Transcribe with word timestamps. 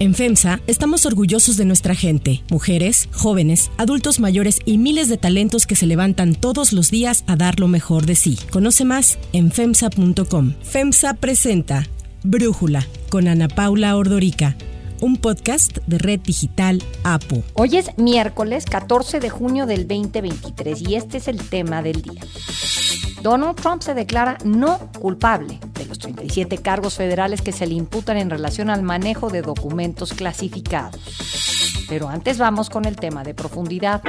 En 0.00 0.14
FEMSA 0.14 0.60
estamos 0.66 1.04
orgullosos 1.04 1.58
de 1.58 1.66
nuestra 1.66 1.94
gente, 1.94 2.42
mujeres, 2.50 3.10
jóvenes, 3.12 3.70
adultos 3.76 4.18
mayores 4.18 4.60
y 4.64 4.78
miles 4.78 5.10
de 5.10 5.18
talentos 5.18 5.66
que 5.66 5.76
se 5.76 5.84
levantan 5.84 6.34
todos 6.34 6.72
los 6.72 6.90
días 6.90 7.22
a 7.26 7.36
dar 7.36 7.60
lo 7.60 7.68
mejor 7.68 8.06
de 8.06 8.14
sí. 8.14 8.38
Conoce 8.50 8.86
más 8.86 9.18
en 9.34 9.52
FEMSA.com. 9.52 10.54
FEMSA 10.62 11.12
presenta 11.12 11.86
Brújula 12.22 12.86
con 13.10 13.28
Ana 13.28 13.48
Paula 13.48 13.94
Ordorica 13.94 14.56
un 15.00 15.16
podcast 15.16 15.78
de 15.86 15.98
Red 15.98 16.20
Digital 16.20 16.82
APO. 17.04 17.42
Hoy 17.54 17.76
es 17.76 17.96
miércoles 17.96 18.66
14 18.66 19.20
de 19.20 19.30
junio 19.30 19.66
del 19.66 19.88
2023 19.88 20.82
y 20.82 20.94
este 20.94 21.18
es 21.18 21.28
el 21.28 21.38
tema 21.38 21.82
del 21.82 22.02
día. 22.02 22.20
Donald 23.22 23.56
Trump 23.56 23.82
se 23.82 23.94
declara 23.94 24.38
no 24.44 24.78
culpable 24.98 25.58
de 25.74 25.86
los 25.86 25.89
37 26.00 26.58
cargos 26.58 26.96
federales 26.96 27.42
que 27.42 27.52
se 27.52 27.66
le 27.66 27.74
imputan 27.74 28.16
en 28.16 28.30
relación 28.30 28.70
al 28.70 28.82
manejo 28.82 29.30
de 29.30 29.42
documentos 29.42 30.12
clasificados. 30.12 31.00
Pero 31.88 32.08
antes 32.08 32.38
vamos 32.38 32.70
con 32.70 32.84
el 32.84 32.96
tema 32.96 33.22
de 33.22 33.34
profundidad. 33.34 34.02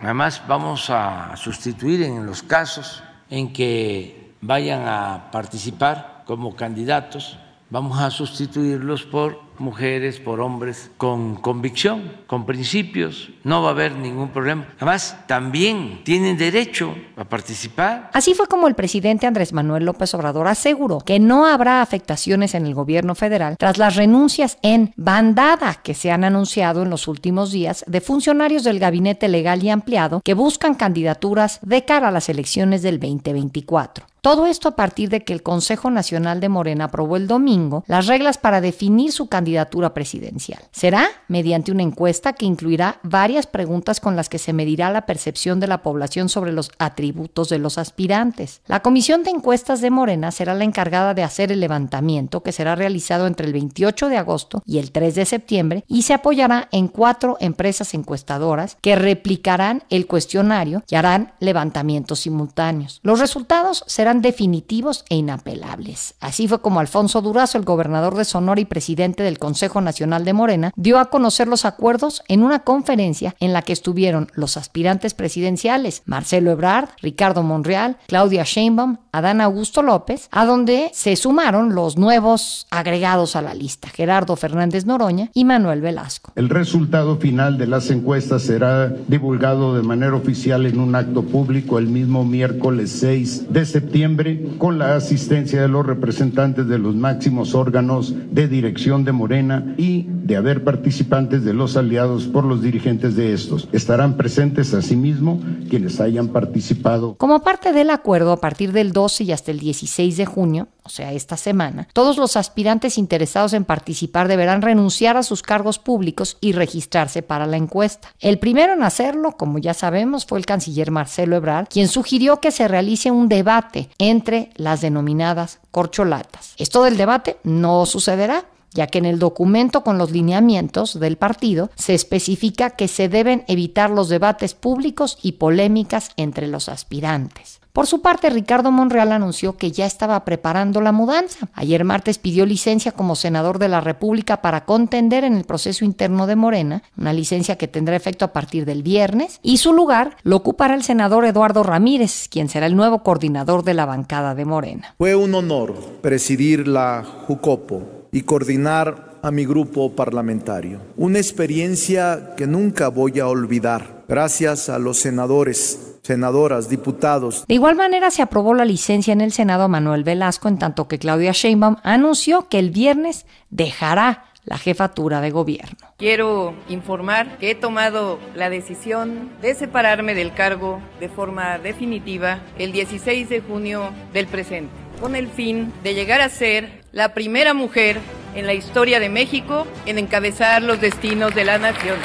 Además, 0.00 0.42
vamos 0.46 0.90
a 0.90 1.34
sustituir 1.36 2.02
en 2.02 2.26
los 2.26 2.42
casos 2.42 3.02
en 3.30 3.52
que 3.52 4.34
vayan 4.40 4.86
a 4.86 5.30
participar 5.30 6.22
como 6.26 6.54
candidatos, 6.54 7.38
vamos 7.70 7.98
a 7.98 8.10
sustituirlos 8.10 9.02
por 9.04 9.47
mujeres, 9.60 10.18
por 10.20 10.40
hombres 10.40 10.90
con 10.96 11.36
convicción, 11.36 12.12
con 12.26 12.46
principios, 12.46 13.30
no 13.44 13.62
va 13.62 13.68
a 13.68 13.72
haber 13.72 13.92
ningún 13.92 14.30
problema. 14.30 14.68
Además, 14.76 15.16
también 15.26 16.00
tienen 16.04 16.36
derecho 16.36 16.94
a 17.16 17.24
participar. 17.24 18.10
Así 18.12 18.34
fue 18.34 18.46
como 18.46 18.68
el 18.68 18.74
presidente 18.74 19.26
Andrés 19.26 19.52
Manuel 19.52 19.84
López 19.84 20.14
Obrador 20.14 20.48
aseguró 20.48 20.98
que 20.98 21.18
no 21.18 21.46
habrá 21.46 21.82
afectaciones 21.82 22.54
en 22.54 22.66
el 22.66 22.74
gobierno 22.74 23.14
federal 23.14 23.56
tras 23.58 23.78
las 23.78 23.96
renuncias 23.96 24.58
en 24.62 24.92
bandada 24.96 25.74
que 25.74 25.94
se 25.94 26.10
han 26.10 26.24
anunciado 26.24 26.82
en 26.82 26.90
los 26.90 27.08
últimos 27.08 27.52
días 27.52 27.84
de 27.86 28.00
funcionarios 28.00 28.64
del 28.64 28.78
gabinete 28.78 29.28
legal 29.28 29.62
y 29.62 29.70
ampliado 29.70 30.20
que 30.24 30.34
buscan 30.34 30.74
candidaturas 30.74 31.58
de 31.62 31.84
cara 31.84 32.08
a 32.08 32.12
las 32.12 32.28
elecciones 32.28 32.82
del 32.82 33.00
2024. 33.00 34.06
Todo 34.20 34.46
esto 34.46 34.68
a 34.68 34.76
partir 34.76 35.08
de 35.10 35.22
que 35.24 35.32
el 35.32 35.44
Consejo 35.44 35.90
Nacional 35.90 36.40
de 36.40 36.48
Morena 36.48 36.86
aprobó 36.86 37.16
el 37.16 37.28
domingo 37.28 37.84
las 37.86 38.08
reglas 38.08 38.36
para 38.36 38.60
definir 38.60 39.12
su 39.12 39.28
candidatura 39.28 39.47
candidatura 39.48 39.94
presidencial. 39.94 40.60
Será 40.72 41.08
mediante 41.26 41.72
una 41.72 41.82
encuesta 41.82 42.34
que 42.34 42.44
incluirá 42.44 43.00
varias 43.02 43.46
preguntas 43.46 43.98
con 43.98 44.14
las 44.14 44.28
que 44.28 44.38
se 44.38 44.52
medirá 44.52 44.90
la 44.90 45.06
percepción 45.06 45.58
de 45.58 45.66
la 45.66 45.82
población 45.82 46.28
sobre 46.28 46.52
los 46.52 46.70
atributos 46.78 47.48
de 47.48 47.58
los 47.58 47.78
aspirantes. 47.78 48.60
La 48.66 48.80
Comisión 48.80 49.22
de 49.24 49.30
Encuestas 49.30 49.80
de 49.80 49.90
Morena 49.90 50.32
será 50.32 50.52
la 50.52 50.64
encargada 50.64 51.14
de 51.14 51.22
hacer 51.22 51.50
el 51.50 51.60
levantamiento 51.60 52.42
que 52.42 52.52
será 52.52 52.74
realizado 52.74 53.26
entre 53.26 53.46
el 53.46 53.54
28 53.54 54.10
de 54.10 54.18
agosto 54.18 54.62
y 54.66 54.78
el 54.78 54.92
3 54.92 55.14
de 55.14 55.24
septiembre 55.24 55.84
y 55.88 56.02
se 56.02 56.12
apoyará 56.12 56.68
en 56.70 56.88
cuatro 56.88 57.38
empresas 57.40 57.94
encuestadoras 57.94 58.76
que 58.82 58.96
replicarán 58.96 59.84
el 59.88 60.06
cuestionario 60.06 60.82
y 60.90 60.96
harán 60.96 61.32
levantamientos 61.40 62.20
simultáneos. 62.20 63.00
Los 63.02 63.18
resultados 63.18 63.84
serán 63.86 64.20
definitivos 64.20 65.06
e 65.08 65.16
inapelables. 65.16 66.14
Así 66.20 66.48
fue 66.48 66.60
como 66.60 66.80
Alfonso 66.80 67.22
Durazo, 67.22 67.56
el 67.56 67.64
gobernador 67.64 68.14
de 68.14 68.26
Sonora 68.26 68.60
y 68.60 68.66
presidente 68.66 69.22
del 69.22 69.37
Consejo 69.38 69.80
Nacional 69.80 70.24
de 70.24 70.32
Morena, 70.32 70.72
dio 70.76 70.98
a 70.98 71.06
conocer 71.06 71.48
los 71.48 71.64
acuerdos 71.64 72.22
en 72.28 72.42
una 72.42 72.60
conferencia 72.60 73.34
en 73.40 73.52
la 73.52 73.62
que 73.62 73.72
estuvieron 73.72 74.30
los 74.34 74.56
aspirantes 74.56 75.14
presidenciales 75.14 76.02
Marcelo 76.06 76.50
Ebrard, 76.50 76.88
Ricardo 77.00 77.42
Monreal, 77.42 77.96
Claudia 78.06 78.44
Sheinbaum, 78.44 78.98
Adán 79.12 79.40
Augusto 79.40 79.82
López, 79.82 80.28
a 80.30 80.44
donde 80.44 80.90
se 80.92 81.16
sumaron 81.16 81.74
los 81.74 81.96
nuevos 81.96 82.66
agregados 82.70 83.36
a 83.36 83.42
la 83.42 83.54
lista, 83.54 83.88
Gerardo 83.88 84.36
Fernández 84.36 84.86
Noroña 84.86 85.30
y 85.34 85.44
Manuel 85.44 85.80
Velasco. 85.80 86.32
El 86.36 86.48
resultado 86.48 87.16
final 87.16 87.58
de 87.58 87.66
las 87.66 87.90
encuestas 87.90 88.42
será 88.42 88.88
divulgado 88.88 89.74
de 89.74 89.82
manera 89.82 90.14
oficial 90.14 90.66
en 90.66 90.80
un 90.80 90.94
acto 90.94 91.22
público 91.22 91.78
el 91.78 91.88
mismo 91.88 92.24
miércoles 92.24 92.90
6 93.00 93.52
de 93.52 93.66
septiembre 93.66 94.46
con 94.58 94.78
la 94.78 94.96
asistencia 94.96 95.62
de 95.62 95.68
los 95.68 95.86
representantes 95.86 96.66
de 96.66 96.78
los 96.78 96.94
máximos 96.94 97.54
órganos 97.54 98.14
de 98.30 98.48
dirección 98.48 99.04
de 99.04 99.12
Morena 99.12 99.27
y 99.76 100.06
de 100.08 100.36
haber 100.36 100.64
participantes 100.64 101.44
de 101.44 101.52
los 101.52 101.76
aliados 101.76 102.24
por 102.24 102.44
los 102.44 102.62
dirigentes 102.62 103.14
de 103.14 103.34
estos. 103.34 103.68
Estarán 103.72 104.16
presentes 104.16 104.72
asimismo 104.72 105.40
quienes 105.68 106.00
hayan 106.00 106.28
participado. 106.28 107.14
Como 107.16 107.42
parte 107.42 107.72
del 107.72 107.90
acuerdo, 107.90 108.32
a 108.32 108.40
partir 108.40 108.72
del 108.72 108.92
12 108.92 109.24
y 109.24 109.32
hasta 109.32 109.50
el 109.50 109.58
16 109.58 110.16
de 110.16 110.24
junio, 110.24 110.68
o 110.82 110.88
sea, 110.88 111.12
esta 111.12 111.36
semana, 111.36 111.88
todos 111.92 112.16
los 112.16 112.36
aspirantes 112.38 112.96
interesados 112.96 113.52
en 113.52 113.66
participar 113.66 114.28
deberán 114.28 114.62
renunciar 114.62 115.18
a 115.18 115.22
sus 115.22 115.42
cargos 115.42 115.78
públicos 115.78 116.38
y 116.40 116.52
registrarse 116.52 117.22
para 117.22 117.46
la 117.46 117.58
encuesta. 117.58 118.08
El 118.20 118.38
primero 118.38 118.72
en 118.72 118.82
hacerlo, 118.82 119.32
como 119.32 119.58
ya 119.58 119.74
sabemos, 119.74 120.24
fue 120.24 120.38
el 120.38 120.46
canciller 120.46 120.90
Marcelo 120.90 121.36
Ebrard, 121.36 121.68
quien 121.68 121.88
sugirió 121.88 122.40
que 122.40 122.50
se 122.50 122.66
realice 122.66 123.10
un 123.10 123.28
debate 123.28 123.90
entre 123.98 124.50
las 124.56 124.80
denominadas 124.80 125.60
corcholatas. 125.70 126.54
Esto 126.56 126.82
del 126.82 126.96
debate 126.96 127.36
no 127.44 127.84
sucederá 127.84 128.46
ya 128.72 128.86
que 128.86 128.98
en 128.98 129.06
el 129.06 129.18
documento 129.18 129.82
con 129.82 129.98
los 129.98 130.10
lineamientos 130.10 130.98
del 130.98 131.16
partido 131.16 131.70
se 131.74 131.94
especifica 131.94 132.70
que 132.70 132.88
se 132.88 133.08
deben 133.08 133.44
evitar 133.48 133.90
los 133.90 134.08
debates 134.08 134.54
públicos 134.54 135.18
y 135.22 135.32
polémicas 135.32 136.10
entre 136.16 136.46
los 136.46 136.68
aspirantes. 136.68 137.60
Por 137.78 137.86
su 137.86 138.02
parte, 138.02 138.28
Ricardo 138.28 138.72
Monreal 138.72 139.12
anunció 139.12 139.56
que 139.56 139.70
ya 139.70 139.86
estaba 139.86 140.24
preparando 140.24 140.80
la 140.80 140.90
mudanza. 140.90 141.48
Ayer 141.52 141.84
martes 141.84 142.18
pidió 142.18 142.44
licencia 142.44 142.90
como 142.90 143.14
senador 143.14 143.60
de 143.60 143.68
la 143.68 143.80
República 143.80 144.42
para 144.42 144.64
contender 144.64 145.22
en 145.22 145.36
el 145.36 145.44
proceso 145.44 145.84
interno 145.84 146.26
de 146.26 146.34
Morena, 146.34 146.82
una 146.96 147.12
licencia 147.12 147.56
que 147.56 147.68
tendrá 147.68 147.94
efecto 147.94 148.24
a 148.24 148.32
partir 148.32 148.64
del 148.64 148.82
viernes, 148.82 149.38
y 149.44 149.58
su 149.58 149.72
lugar 149.72 150.16
lo 150.24 150.34
ocupará 150.34 150.74
el 150.74 150.82
senador 150.82 151.24
Eduardo 151.24 151.62
Ramírez, 151.62 152.26
quien 152.28 152.48
será 152.48 152.66
el 152.66 152.74
nuevo 152.74 153.04
coordinador 153.04 153.62
de 153.62 153.74
la 153.74 153.86
bancada 153.86 154.34
de 154.34 154.44
Morena. 154.44 154.96
Fue 154.98 155.14
un 155.14 155.36
honor 155.36 155.76
presidir 156.00 156.66
la 156.66 157.04
Jucopo 157.28 157.97
y 158.18 158.22
coordinar 158.22 159.20
a 159.22 159.30
mi 159.30 159.44
grupo 159.44 159.94
parlamentario. 159.94 160.80
Una 160.96 161.18
experiencia 161.18 162.34
que 162.36 162.48
nunca 162.48 162.88
voy 162.88 163.20
a 163.20 163.28
olvidar. 163.28 164.02
Gracias 164.08 164.68
a 164.68 164.80
los 164.80 164.98
senadores, 164.98 165.98
senadoras, 166.02 166.68
diputados. 166.68 167.44
De 167.46 167.54
igual 167.54 167.76
manera 167.76 168.10
se 168.10 168.22
aprobó 168.22 168.54
la 168.54 168.64
licencia 168.64 169.12
en 169.12 169.20
el 169.20 169.30
Senado 169.30 169.62
a 169.62 169.68
Manuel 169.68 170.02
Velasco, 170.02 170.48
en 170.48 170.58
tanto 170.58 170.88
que 170.88 170.98
Claudia 170.98 171.30
Sheinbaum 171.30 171.76
anunció 171.84 172.48
que 172.48 172.58
el 172.58 172.70
viernes 172.70 173.24
dejará 173.50 174.24
la 174.44 174.58
jefatura 174.58 175.20
de 175.20 175.30
gobierno. 175.30 175.76
Quiero 175.96 176.54
informar 176.68 177.38
que 177.38 177.52
he 177.52 177.54
tomado 177.54 178.18
la 178.34 178.50
decisión 178.50 179.30
de 179.42 179.54
separarme 179.54 180.14
del 180.16 180.34
cargo 180.34 180.80
de 180.98 181.08
forma 181.08 181.58
definitiva 181.58 182.40
el 182.58 182.72
16 182.72 183.28
de 183.28 183.40
junio 183.42 183.92
del 184.12 184.26
presente, 184.26 184.72
con 185.00 185.14
el 185.14 185.28
fin 185.28 185.72
de 185.84 185.94
llegar 185.94 186.20
a 186.20 186.30
ser 186.30 186.82
la 186.92 187.14
primera 187.14 187.54
mujer 187.54 188.00
en 188.34 188.46
la 188.46 188.54
historia 188.54 189.00
de 189.00 189.08
México 189.08 189.66
en 189.86 189.98
encabezar 189.98 190.62
los 190.62 190.80
destinos 190.80 191.34
de 191.34 191.44
la 191.44 191.58
nación. 191.58 191.96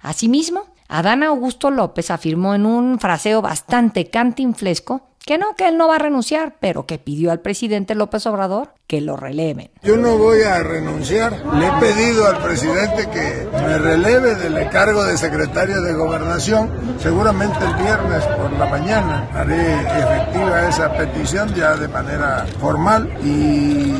Asimismo, 0.00 0.66
Adán 0.88 1.22
Augusto 1.22 1.70
López 1.70 2.10
afirmó 2.10 2.54
en 2.54 2.66
un 2.66 3.00
fraseo 3.00 3.42
bastante 3.42 4.08
cantinflesco 4.08 5.10
que 5.26 5.38
no, 5.38 5.56
que 5.56 5.66
él 5.66 5.76
no 5.76 5.88
va 5.88 5.96
a 5.96 5.98
renunciar, 5.98 6.54
pero 6.60 6.86
que 6.86 6.98
pidió 6.98 7.32
al 7.32 7.40
presidente 7.40 7.96
López 7.96 8.24
Obrador 8.26 8.74
que 8.86 9.00
lo 9.00 9.16
releven. 9.16 9.72
Yo 9.82 9.96
no 9.96 10.16
voy 10.16 10.42
a 10.42 10.62
renunciar. 10.62 11.32
Le 11.54 11.66
he 11.66 11.72
pedido 11.80 12.28
al 12.28 12.38
presidente 12.38 13.10
que 13.10 13.48
me 13.52 13.76
releve 13.76 14.36
del 14.36 14.70
cargo 14.70 15.04
de 15.04 15.18
secretario 15.18 15.82
de 15.82 15.94
gobernación. 15.94 16.70
Seguramente 17.00 17.58
el 17.64 17.74
viernes 17.74 18.24
por 18.24 18.52
la 18.52 18.66
mañana 18.66 19.28
haré 19.34 19.74
efectiva 19.82 20.68
esa 20.68 20.96
petición 20.96 21.52
ya 21.56 21.76
de 21.76 21.88
manera 21.88 22.46
formal 22.60 23.12
y 23.24 23.92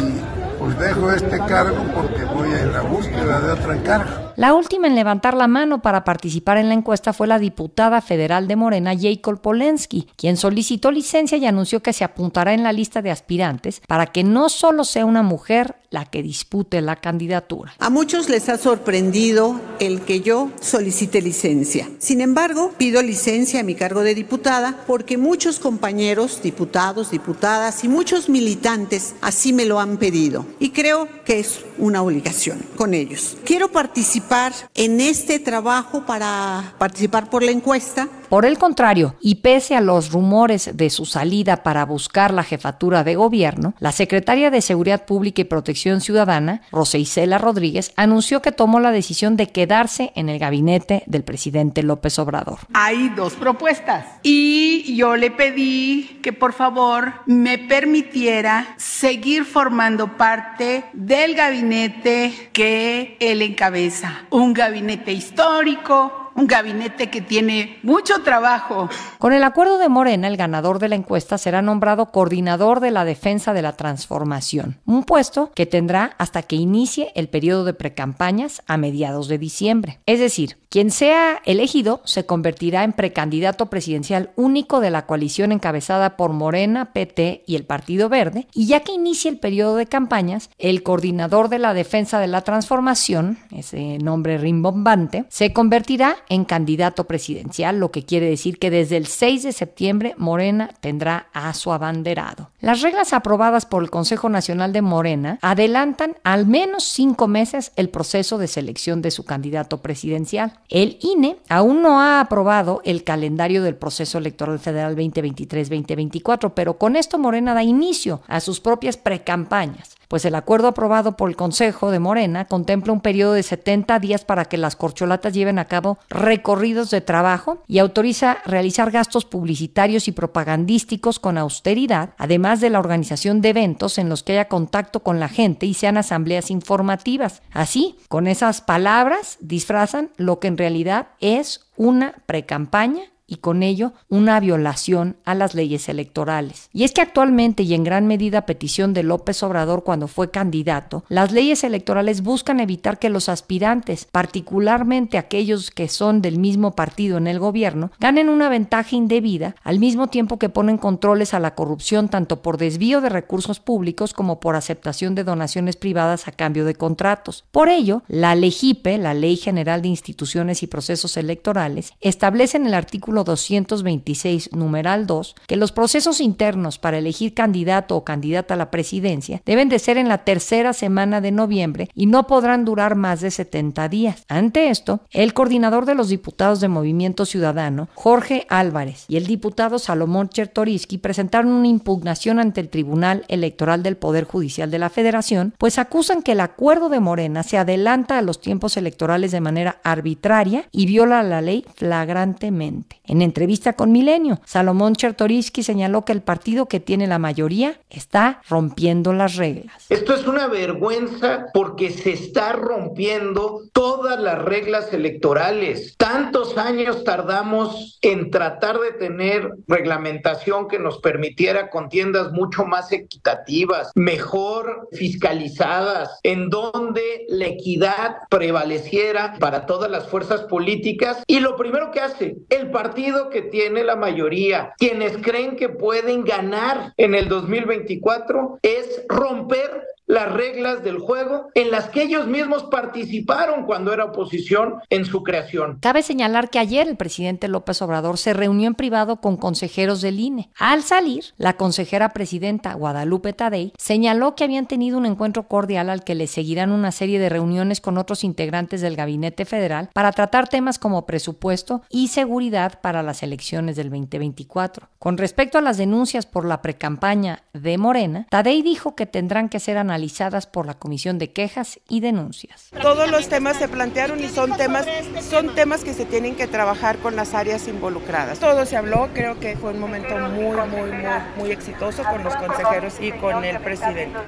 pues 0.66 0.78
dejo 0.80 1.10
este 1.12 1.38
cargo 1.38 1.76
porque 1.94 2.24
voy 2.24 2.48
a 2.52 2.62
ir 2.64 2.74
a 2.74 2.82
búsqueda 2.82 3.40
de 3.40 3.52
otro 3.52 3.72
encargo. 3.72 4.32
La 4.36 4.52
última 4.52 4.88
en 4.88 4.96
levantar 4.96 5.34
la 5.34 5.46
mano 5.46 5.80
para 5.80 6.02
participar 6.02 6.58
en 6.58 6.68
la 6.68 6.74
encuesta 6.74 7.12
fue 7.12 7.26
la 7.26 7.38
diputada 7.38 8.00
federal 8.00 8.48
de 8.48 8.56
Morena, 8.56 8.92
Jacob 8.98 9.40
Polensky, 9.40 10.08
quien 10.16 10.36
solicitó 10.36 10.90
licencia 10.90 11.38
y 11.38 11.46
anunció 11.46 11.82
que 11.82 11.92
se 11.92 12.04
apuntará 12.04 12.52
en 12.52 12.64
la 12.64 12.72
lista 12.72 13.00
de 13.00 13.12
aspirantes 13.12 13.80
para 13.86 14.06
que 14.06 14.24
no 14.24 14.48
solo 14.48 14.84
sea 14.84 15.06
una 15.06 15.22
mujer 15.22 15.76
la 15.96 16.04
que 16.04 16.22
dispute 16.22 16.82
la 16.82 16.96
candidatura. 16.96 17.72
A 17.78 17.88
muchos 17.88 18.28
les 18.28 18.50
ha 18.50 18.58
sorprendido 18.58 19.58
el 19.78 20.02
que 20.02 20.20
yo 20.20 20.50
solicite 20.60 21.22
licencia. 21.22 21.88
Sin 21.98 22.20
embargo, 22.20 22.74
pido 22.76 23.00
licencia 23.00 23.60
a 23.60 23.62
mi 23.62 23.74
cargo 23.74 24.02
de 24.02 24.14
diputada 24.14 24.84
porque 24.86 25.16
muchos 25.16 25.58
compañeros, 25.58 26.42
diputados, 26.42 27.12
diputadas 27.12 27.82
y 27.82 27.88
muchos 27.88 28.28
militantes 28.28 29.14
así 29.22 29.54
me 29.54 29.64
lo 29.64 29.80
han 29.80 29.96
pedido 29.96 30.44
y 30.60 30.68
creo 30.70 31.08
que 31.24 31.38
es 31.38 31.60
una 31.78 32.02
obligación 32.02 32.58
con 32.76 32.92
ellos. 32.92 33.38
Quiero 33.46 33.72
participar 33.72 34.52
en 34.74 35.00
este 35.00 35.38
trabajo 35.38 36.04
para 36.04 36.74
participar 36.76 37.30
por 37.30 37.42
la 37.42 37.52
encuesta 37.52 38.06
Por 38.28 38.44
el 38.44 38.58
contrario, 38.58 39.14
y 39.20 39.36
pese 39.36 39.76
a 39.76 39.80
los 39.80 40.10
rumores 40.10 40.70
de 40.74 40.90
su 40.90 41.06
salida 41.06 41.62
para 41.62 41.84
buscar 41.84 42.34
la 42.34 42.42
jefatura 42.42 43.04
de 43.04 43.14
gobierno, 43.14 43.74
la 43.78 43.92
secretaria 43.92 44.50
de 44.50 44.60
Seguridad 44.60 45.06
Pública 45.06 45.42
y 45.42 45.44
Protección 45.44 45.85
Ciudadana, 46.00 46.62
Rosa 46.72 46.98
Isela 46.98 47.38
Rodríguez, 47.38 47.92
anunció 47.96 48.42
que 48.42 48.52
tomó 48.52 48.80
la 48.80 48.90
decisión 48.90 49.36
de 49.36 49.48
quedarse 49.50 50.12
en 50.16 50.28
el 50.28 50.38
gabinete 50.38 51.04
del 51.06 51.22
presidente 51.22 51.82
López 51.82 52.18
Obrador. 52.18 52.58
Hay 52.74 53.08
dos 53.10 53.34
propuestas 53.34 54.04
y 54.22 54.96
yo 54.96 55.16
le 55.16 55.30
pedí 55.30 56.18
que 56.22 56.32
por 56.32 56.52
favor 56.52 57.14
me 57.26 57.58
permitiera 57.58 58.74
seguir 58.76 59.44
formando 59.44 60.16
parte 60.16 60.84
del 60.92 61.34
gabinete 61.34 62.50
que 62.52 63.16
él 63.20 63.42
encabeza, 63.42 64.26
un 64.30 64.52
gabinete 64.52 65.12
histórico, 65.12 66.25
un 66.36 66.46
gabinete 66.46 67.10
que 67.10 67.20
tiene 67.20 67.78
mucho 67.82 68.22
trabajo. 68.22 68.88
Con 69.18 69.32
el 69.32 69.42
acuerdo 69.42 69.78
de 69.78 69.88
Morena, 69.88 70.28
el 70.28 70.36
ganador 70.36 70.78
de 70.78 70.88
la 70.88 70.94
encuesta 70.94 71.38
será 71.38 71.62
nombrado 71.62 72.12
coordinador 72.12 72.80
de 72.80 72.90
la 72.90 73.04
defensa 73.04 73.52
de 73.52 73.62
la 73.62 73.72
transformación, 73.72 74.78
un 74.84 75.04
puesto 75.04 75.50
que 75.54 75.66
tendrá 75.66 76.14
hasta 76.18 76.42
que 76.42 76.56
inicie 76.56 77.12
el 77.14 77.28
periodo 77.28 77.64
de 77.64 77.74
precampañas 77.74 78.62
a 78.66 78.76
mediados 78.76 79.28
de 79.28 79.38
diciembre. 79.38 79.98
Es 80.06 80.20
decir, 80.20 80.58
quien 80.76 80.90
sea 80.90 81.40
elegido 81.46 82.02
se 82.04 82.26
convertirá 82.26 82.84
en 82.84 82.92
precandidato 82.92 83.70
presidencial 83.70 84.32
único 84.36 84.80
de 84.80 84.90
la 84.90 85.06
coalición 85.06 85.50
encabezada 85.52 86.18
por 86.18 86.34
Morena, 86.34 86.92
PT 86.92 87.44
y 87.46 87.56
el 87.56 87.64
Partido 87.64 88.10
Verde, 88.10 88.46
y 88.52 88.66
ya 88.66 88.80
que 88.80 88.92
inicie 88.92 89.30
el 89.30 89.38
periodo 89.38 89.76
de 89.76 89.86
campañas, 89.86 90.50
el 90.58 90.82
coordinador 90.82 91.48
de 91.48 91.60
la 91.60 91.72
defensa 91.72 92.20
de 92.20 92.26
la 92.26 92.42
transformación, 92.42 93.38
ese 93.52 93.96
nombre 93.96 94.36
rimbombante, 94.36 95.24
se 95.30 95.54
convertirá 95.54 96.16
en 96.28 96.44
candidato 96.44 97.04
presidencial, 97.04 97.80
lo 97.80 97.90
que 97.90 98.04
quiere 98.04 98.28
decir 98.28 98.58
que 98.58 98.68
desde 98.68 98.98
el 98.98 99.06
6 99.06 99.44
de 99.44 99.52
septiembre 99.52 100.14
Morena 100.18 100.74
tendrá 100.80 101.28
a 101.32 101.54
su 101.54 101.72
abanderado. 101.72 102.50
Las 102.60 102.82
reglas 102.82 103.14
aprobadas 103.14 103.64
por 103.64 103.82
el 103.82 103.88
Consejo 103.88 104.28
Nacional 104.28 104.74
de 104.74 104.82
Morena 104.82 105.38
adelantan 105.40 106.16
al 106.22 106.46
menos 106.46 106.84
cinco 106.84 107.28
meses 107.28 107.72
el 107.76 107.88
proceso 107.88 108.36
de 108.36 108.46
selección 108.46 109.00
de 109.00 109.10
su 109.10 109.24
candidato 109.24 109.78
presidencial. 109.78 110.52
El 110.68 110.98
INE 111.00 111.36
aún 111.48 111.82
no 111.82 112.00
ha 112.00 112.20
aprobado 112.20 112.80
el 112.84 113.04
calendario 113.04 113.62
del 113.62 113.76
proceso 113.76 114.18
electoral 114.18 114.58
federal 114.58 114.96
2023-2024, 114.96 116.52
pero 116.54 116.78
con 116.78 116.96
esto 116.96 117.18
Morena 117.18 117.54
da 117.54 117.62
inicio 117.62 118.20
a 118.26 118.40
sus 118.40 118.60
propias 118.60 118.96
precampañas 118.96 119.95
pues 120.08 120.24
el 120.24 120.34
acuerdo 120.34 120.68
aprobado 120.68 121.16
por 121.16 121.28
el 121.28 121.36
Consejo 121.36 121.90
de 121.90 121.98
Morena 121.98 122.46
contempla 122.46 122.92
un 122.92 123.00
periodo 123.00 123.32
de 123.32 123.42
70 123.42 123.98
días 123.98 124.24
para 124.24 124.44
que 124.44 124.56
las 124.56 124.76
corcholatas 124.76 125.34
lleven 125.34 125.58
a 125.58 125.66
cabo 125.66 125.98
recorridos 126.08 126.90
de 126.90 127.00
trabajo 127.00 127.62
y 127.66 127.78
autoriza 127.78 128.38
realizar 128.44 128.90
gastos 128.90 129.24
publicitarios 129.24 130.08
y 130.08 130.12
propagandísticos 130.12 131.18
con 131.18 131.38
austeridad, 131.38 132.10
además 132.18 132.60
de 132.60 132.70
la 132.70 132.78
organización 132.78 133.40
de 133.40 133.50
eventos 133.50 133.98
en 133.98 134.08
los 134.08 134.22
que 134.22 134.32
haya 134.32 134.48
contacto 134.48 135.00
con 135.00 135.20
la 135.20 135.28
gente 135.28 135.66
y 135.66 135.74
sean 135.74 135.96
asambleas 135.96 136.50
informativas. 136.50 137.42
Así, 137.52 137.96
con 138.08 138.26
esas 138.26 138.60
palabras 138.60 139.38
disfrazan 139.40 140.10
lo 140.16 140.38
que 140.38 140.48
en 140.48 140.58
realidad 140.58 141.08
es 141.20 141.66
una 141.76 142.14
precampaña 142.26 143.02
y 143.26 143.36
con 143.36 143.62
ello 143.62 143.92
una 144.08 144.38
violación 144.40 145.16
a 145.24 145.34
las 145.34 145.54
leyes 145.54 145.88
electorales. 145.88 146.70
Y 146.72 146.84
es 146.84 146.92
que 146.92 147.00
actualmente 147.00 147.62
y 147.62 147.74
en 147.74 147.84
gran 147.84 148.06
medida 148.06 148.38
a 148.38 148.46
petición 148.46 148.94
de 148.94 149.02
López 149.02 149.42
Obrador 149.42 149.84
cuando 149.84 150.08
fue 150.08 150.30
candidato, 150.30 151.04
las 151.08 151.32
leyes 151.32 151.64
electorales 151.64 152.22
buscan 152.22 152.60
evitar 152.60 152.98
que 152.98 153.10
los 153.10 153.28
aspirantes, 153.28 154.06
particularmente 154.10 155.18
aquellos 155.18 155.70
que 155.70 155.88
son 155.88 156.22
del 156.22 156.38
mismo 156.38 156.74
partido 156.74 157.18
en 157.18 157.26
el 157.26 157.38
gobierno, 157.38 157.90
ganen 157.98 158.28
una 158.28 158.48
ventaja 158.48 158.94
indebida 158.94 159.56
al 159.62 159.78
mismo 159.78 160.06
tiempo 160.08 160.38
que 160.38 160.48
ponen 160.48 160.78
controles 160.78 161.34
a 161.34 161.40
la 161.40 161.54
corrupción 161.54 162.08
tanto 162.08 162.42
por 162.42 162.58
desvío 162.58 163.00
de 163.00 163.08
recursos 163.08 163.60
públicos 163.60 164.12
como 164.12 164.40
por 164.40 164.56
aceptación 164.56 165.14
de 165.14 165.24
donaciones 165.24 165.76
privadas 165.76 166.28
a 166.28 166.32
cambio 166.32 166.64
de 166.64 166.74
contratos. 166.74 167.44
Por 167.50 167.68
ello, 167.68 168.02
la 168.08 168.34
LEGIPE, 168.34 168.98
la 168.98 169.14
Ley 169.14 169.36
General 169.36 169.82
de 169.82 169.88
Instituciones 169.88 170.62
y 170.62 170.66
Procesos 170.66 171.16
Electorales, 171.16 171.92
establece 172.00 172.56
en 172.56 172.66
el 172.66 172.74
artículo 172.74 173.15
226, 173.24 174.52
numeral 174.52 175.06
2, 175.06 175.34
que 175.46 175.56
los 175.56 175.72
procesos 175.72 176.20
internos 176.20 176.78
para 176.78 176.98
elegir 176.98 177.34
candidato 177.34 177.96
o 177.96 178.04
candidata 178.04 178.54
a 178.54 178.56
la 178.56 178.70
presidencia 178.70 179.42
deben 179.44 179.68
de 179.68 179.78
ser 179.78 179.98
en 179.98 180.08
la 180.08 180.24
tercera 180.24 180.72
semana 180.72 181.20
de 181.20 181.32
noviembre 181.32 181.88
y 181.94 182.06
no 182.06 182.26
podrán 182.26 182.64
durar 182.64 182.94
más 182.94 183.20
de 183.20 183.30
70 183.30 183.88
días. 183.88 184.24
Ante 184.28 184.70
esto, 184.70 185.00
el 185.10 185.34
coordinador 185.34 185.86
de 185.86 185.94
los 185.94 186.08
diputados 186.08 186.60
de 186.60 186.68
Movimiento 186.68 187.26
Ciudadano, 187.26 187.88
Jorge 187.94 188.46
Álvarez, 188.48 189.04
y 189.08 189.16
el 189.16 189.26
diputado 189.26 189.78
Salomón 189.78 190.28
Chertoriski 190.28 190.98
presentaron 190.98 191.52
una 191.52 191.68
impugnación 191.68 192.38
ante 192.38 192.60
el 192.60 192.68
Tribunal 192.68 193.24
Electoral 193.28 193.82
del 193.82 193.96
Poder 193.96 194.24
Judicial 194.24 194.70
de 194.70 194.78
la 194.78 194.90
Federación, 194.90 195.54
pues 195.58 195.78
acusan 195.78 196.22
que 196.22 196.32
el 196.32 196.40
acuerdo 196.40 196.88
de 196.88 197.00
Morena 197.00 197.42
se 197.42 197.58
adelanta 197.58 198.18
a 198.18 198.22
los 198.22 198.40
tiempos 198.40 198.76
electorales 198.76 199.32
de 199.32 199.40
manera 199.40 199.80
arbitraria 199.82 200.68
y 200.72 200.86
viola 200.86 201.22
la 201.22 201.40
ley 201.40 201.64
flagrantemente. 201.74 203.00
En 203.08 203.22
entrevista 203.22 203.74
con 203.74 203.92
Milenio, 203.92 204.40
Salomón 204.44 204.96
Chertoriski 204.96 205.62
señaló 205.62 206.04
que 206.04 206.12
el 206.12 206.22
partido 206.22 206.66
que 206.66 206.80
tiene 206.80 207.06
la 207.06 207.20
mayoría 207.20 207.78
está 207.88 208.40
rompiendo 208.48 209.12
las 209.12 209.36
reglas. 209.36 209.86
Esto 209.88 210.14
es 210.14 210.26
una 210.26 210.48
vergüenza 210.48 211.46
porque 211.54 211.90
se 211.90 212.12
está 212.12 212.52
rompiendo 212.52 213.62
todas 213.72 214.18
las 214.18 214.42
reglas 214.42 214.92
electorales. 214.92 215.94
Tantos 215.96 216.58
años 216.58 217.04
tardamos 217.04 217.98
en 218.02 218.30
tratar 218.30 218.80
de 218.80 218.92
tener 218.92 219.52
reglamentación 219.68 220.66
que 220.66 220.80
nos 220.80 220.98
permitiera 220.98 221.70
contiendas 221.70 222.32
mucho 222.32 222.64
más 222.64 222.90
equitativas, 222.90 223.92
mejor 223.94 224.88
fiscalizadas, 224.92 226.18
en 226.24 226.48
donde 226.48 227.24
la 227.28 227.46
equidad 227.46 228.16
prevaleciera 228.28 229.36
para 229.38 229.66
todas 229.66 229.90
las 229.90 230.08
fuerzas 230.08 230.42
políticas. 230.42 231.22
Y 231.28 231.38
lo 231.38 231.56
primero 231.56 231.92
que 231.92 232.00
hace 232.00 232.36
el 232.50 232.70
partido 232.70 232.95
partido 232.96 233.28
que 233.28 233.42
tiene 233.42 233.84
la 233.84 233.94
mayoría, 233.94 234.72
quienes 234.78 235.18
creen 235.18 235.56
que 235.56 235.68
pueden 235.68 236.24
ganar 236.24 236.94
en 236.96 237.14
el 237.14 237.28
2024, 237.28 238.58
es 238.62 239.04
romper 239.06 239.84
las 240.06 240.32
reglas 240.32 240.84
del 240.84 240.98
juego 240.98 241.48
en 241.54 241.70
las 241.70 241.88
que 241.88 242.02
ellos 242.02 242.26
mismos 242.26 242.64
participaron 242.64 243.64
cuando 243.64 243.92
era 243.92 244.04
oposición 244.04 244.76
en 244.88 245.04
su 245.04 245.22
creación. 245.22 245.78
Cabe 245.80 246.02
señalar 246.02 246.48
que 246.48 246.58
ayer 246.58 246.88
el 246.88 246.96
presidente 246.96 247.48
López 247.48 247.82
Obrador 247.82 248.18
se 248.18 248.32
reunió 248.32 248.68
en 248.68 248.74
privado 248.74 249.20
con 249.20 249.36
consejeros 249.36 250.00
del 250.00 250.20
INE. 250.20 250.50
Al 250.58 250.82
salir, 250.82 251.24
la 251.36 251.56
consejera 251.56 252.10
presidenta 252.10 252.74
Guadalupe 252.74 253.32
Tadei 253.32 253.72
señaló 253.78 254.34
que 254.34 254.44
habían 254.44 254.66
tenido 254.66 254.96
un 254.96 255.06
encuentro 255.06 255.48
cordial 255.48 255.90
al 255.90 256.04
que 256.04 256.14
le 256.14 256.26
seguirán 256.26 256.70
una 256.70 256.92
serie 256.92 257.18
de 257.18 257.28
reuniones 257.28 257.80
con 257.80 257.98
otros 257.98 258.22
integrantes 258.22 258.80
del 258.80 258.96
gabinete 258.96 259.44
federal 259.44 259.90
para 259.92 260.12
tratar 260.12 260.48
temas 260.48 260.78
como 260.78 261.06
presupuesto 261.06 261.82
y 261.90 262.08
seguridad 262.08 262.80
para 262.80 263.02
las 263.02 263.22
elecciones 263.22 263.76
del 263.76 263.90
2024. 263.90 264.88
Con 264.98 265.18
respecto 265.18 265.58
a 265.58 265.62
las 265.62 265.76
denuncias 265.76 266.26
por 266.26 266.44
la 266.44 266.62
precampaña 266.62 267.42
de 267.52 267.78
Morena, 267.78 268.26
Tadei 268.30 268.62
dijo 268.62 268.94
que 268.94 269.06
tendrán 269.06 269.48
que 269.48 269.60
ser 269.60 269.78
analizadas 269.78 269.95
analizadas 269.96 270.46
por 270.46 270.66
la 270.66 270.74
Comisión 270.74 271.18
de 271.18 271.32
Quejas 271.32 271.80
y 271.88 272.00
Denuncias. 272.00 272.68
Todos 272.82 273.10
los 273.10 273.28
temas 273.28 273.56
se 273.56 273.66
plantearon 273.66 274.22
y 274.22 274.28
son 274.28 274.54
temas, 274.56 274.86
son 275.28 275.54
temas 275.54 275.84
que 275.84 275.94
se 275.94 276.04
tienen 276.04 276.36
que 276.36 276.46
trabajar 276.46 276.98
con 276.98 277.16
las 277.16 277.32
áreas 277.32 277.66
involucradas. 277.66 278.38
Todo 278.38 278.66
se 278.66 278.76
habló, 278.76 279.08
creo 279.14 279.40
que 279.40 279.56
fue 279.56 279.72
un 279.72 279.80
momento 279.80 280.16
muy, 280.18 280.56
muy, 280.68 280.90
muy, 280.90 281.08
muy 281.38 281.50
exitoso 281.50 282.04
con 282.04 282.22
los 282.22 282.36
consejeros 282.36 282.94
y 283.00 283.12
con 283.12 283.42
el 283.42 283.58
presidente. 283.60 284.18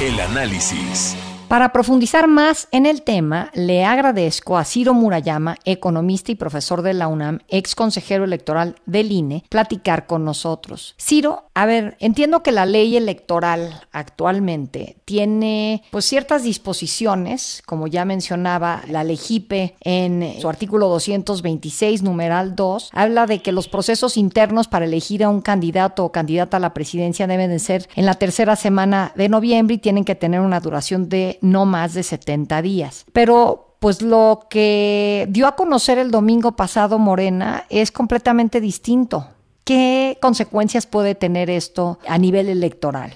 El 0.00 0.20
análisis. 0.20 1.16
Para 1.48 1.72
profundizar 1.72 2.28
más 2.28 2.68
en 2.72 2.84
el 2.84 3.00
tema, 3.00 3.50
le 3.54 3.82
agradezco 3.82 4.58
a 4.58 4.64
Ciro 4.64 4.92
Murayama, 4.92 5.56
economista 5.64 6.30
y 6.30 6.34
profesor 6.34 6.82
de 6.82 6.92
la 6.92 7.08
UNAM, 7.08 7.38
ex 7.48 7.74
consejero 7.74 8.24
electoral 8.24 8.76
del 8.84 9.10
INE, 9.10 9.44
platicar 9.48 10.06
con 10.06 10.26
nosotros. 10.26 10.94
Ciro, 10.98 11.44
a 11.54 11.64
ver, 11.64 11.96
entiendo 12.00 12.42
que 12.42 12.52
la 12.52 12.66
ley 12.66 12.98
electoral 12.98 13.80
actualmente 13.92 14.98
tiene 15.06 15.82
pues 15.90 16.04
ciertas 16.04 16.42
disposiciones, 16.42 17.62
como 17.64 17.86
ya 17.86 18.04
mencionaba 18.04 18.82
la 18.86 19.02
LEGIPE 19.02 19.74
en 19.80 20.34
su 20.42 20.50
artículo 20.50 20.88
226, 20.88 22.02
numeral 22.02 22.56
2, 22.56 22.90
habla 22.92 23.26
de 23.26 23.40
que 23.40 23.52
los 23.52 23.68
procesos 23.68 24.18
internos 24.18 24.68
para 24.68 24.84
elegir 24.84 25.24
a 25.24 25.30
un 25.30 25.40
candidato 25.40 26.04
o 26.04 26.12
candidata 26.12 26.58
a 26.58 26.60
la 26.60 26.74
presidencia 26.74 27.26
deben 27.26 27.50
de 27.50 27.58
ser 27.58 27.88
en 27.96 28.04
la 28.04 28.14
tercera 28.14 28.54
semana 28.54 29.12
de 29.16 29.30
noviembre 29.30 29.76
y 29.76 29.78
tienen 29.78 30.04
que 30.04 30.14
tener 30.14 30.40
una 30.40 30.60
duración 30.60 31.08
de 31.08 31.37
no 31.40 31.66
más 31.66 31.94
de 31.94 32.02
70 32.02 32.62
días. 32.62 33.06
Pero 33.12 33.76
pues 33.80 34.02
lo 34.02 34.46
que 34.50 35.26
dio 35.28 35.46
a 35.46 35.56
conocer 35.56 35.98
el 35.98 36.10
domingo 36.10 36.52
pasado 36.52 36.98
Morena 36.98 37.64
es 37.70 37.92
completamente 37.92 38.60
distinto. 38.60 39.26
¿Qué 39.64 40.18
consecuencias 40.20 40.86
puede 40.86 41.14
tener 41.14 41.50
esto 41.50 41.98
a 42.08 42.18
nivel 42.18 42.48
electoral? 42.48 43.12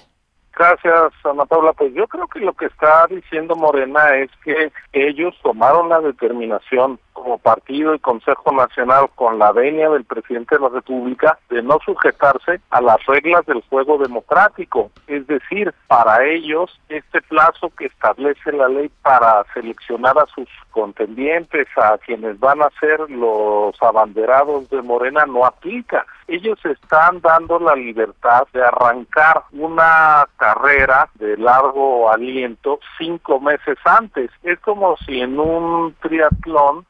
Gracias, 0.55 1.13
Ana 1.23 1.45
Paula. 1.45 1.73
Pues 1.73 1.93
yo 1.95 2.07
creo 2.07 2.27
que 2.27 2.39
lo 2.39 2.53
que 2.53 2.67
está 2.67 3.07
diciendo 3.09 3.55
Morena 3.55 4.15
es 4.17 4.29
que 4.43 4.71
ellos 4.93 5.33
tomaron 5.41 5.89
la 5.89 5.99
determinación 5.99 6.99
como 7.13 7.37
partido 7.37 7.95
y 7.95 7.99
Consejo 7.99 8.51
Nacional 8.51 9.09
con 9.15 9.39
la 9.39 9.51
venia 9.51 9.89
del 9.89 10.03
presidente 10.03 10.55
de 10.55 10.61
la 10.61 10.69
República 10.69 11.37
de 11.49 11.61
no 11.61 11.79
sujetarse 11.85 12.59
a 12.69 12.81
las 12.81 13.03
reglas 13.05 13.45
del 13.45 13.61
juego 13.69 13.97
democrático. 13.97 14.91
Es 15.07 15.25
decir, 15.27 15.73
para 15.87 16.25
ellos 16.25 16.79
este 16.89 17.21
plazo 17.21 17.71
que 17.77 17.85
establece 17.85 18.51
la 18.51 18.67
ley 18.67 18.89
para 19.01 19.45
seleccionar 19.53 20.17
a 20.17 20.25
sus 20.27 20.49
contendientes, 20.71 21.67
a 21.77 21.97
quienes 21.99 22.39
van 22.39 22.61
a 22.61 22.69
ser 22.79 22.99
los 23.09 23.81
abanderados 23.81 24.69
de 24.69 24.81
Morena, 24.81 25.25
no 25.25 25.45
aplica. 25.45 26.05
Ellos 26.27 26.59
están 26.65 27.21
dando 27.21 27.59
la 27.59 27.75
libertad 27.75 28.47
de 28.53 28.63
arrancar 28.63 29.43
una 29.51 30.27
carrera 30.37 31.09
de 31.15 31.37
largo 31.37 32.11
aliento 32.11 32.79
cinco 32.97 33.39
meses 33.39 33.77
antes. 33.85 34.31
Es 34.41 34.59
como 34.59 34.97
si 34.97 35.21
en 35.21 35.39
un 35.39 35.93
triatlón 36.01 36.85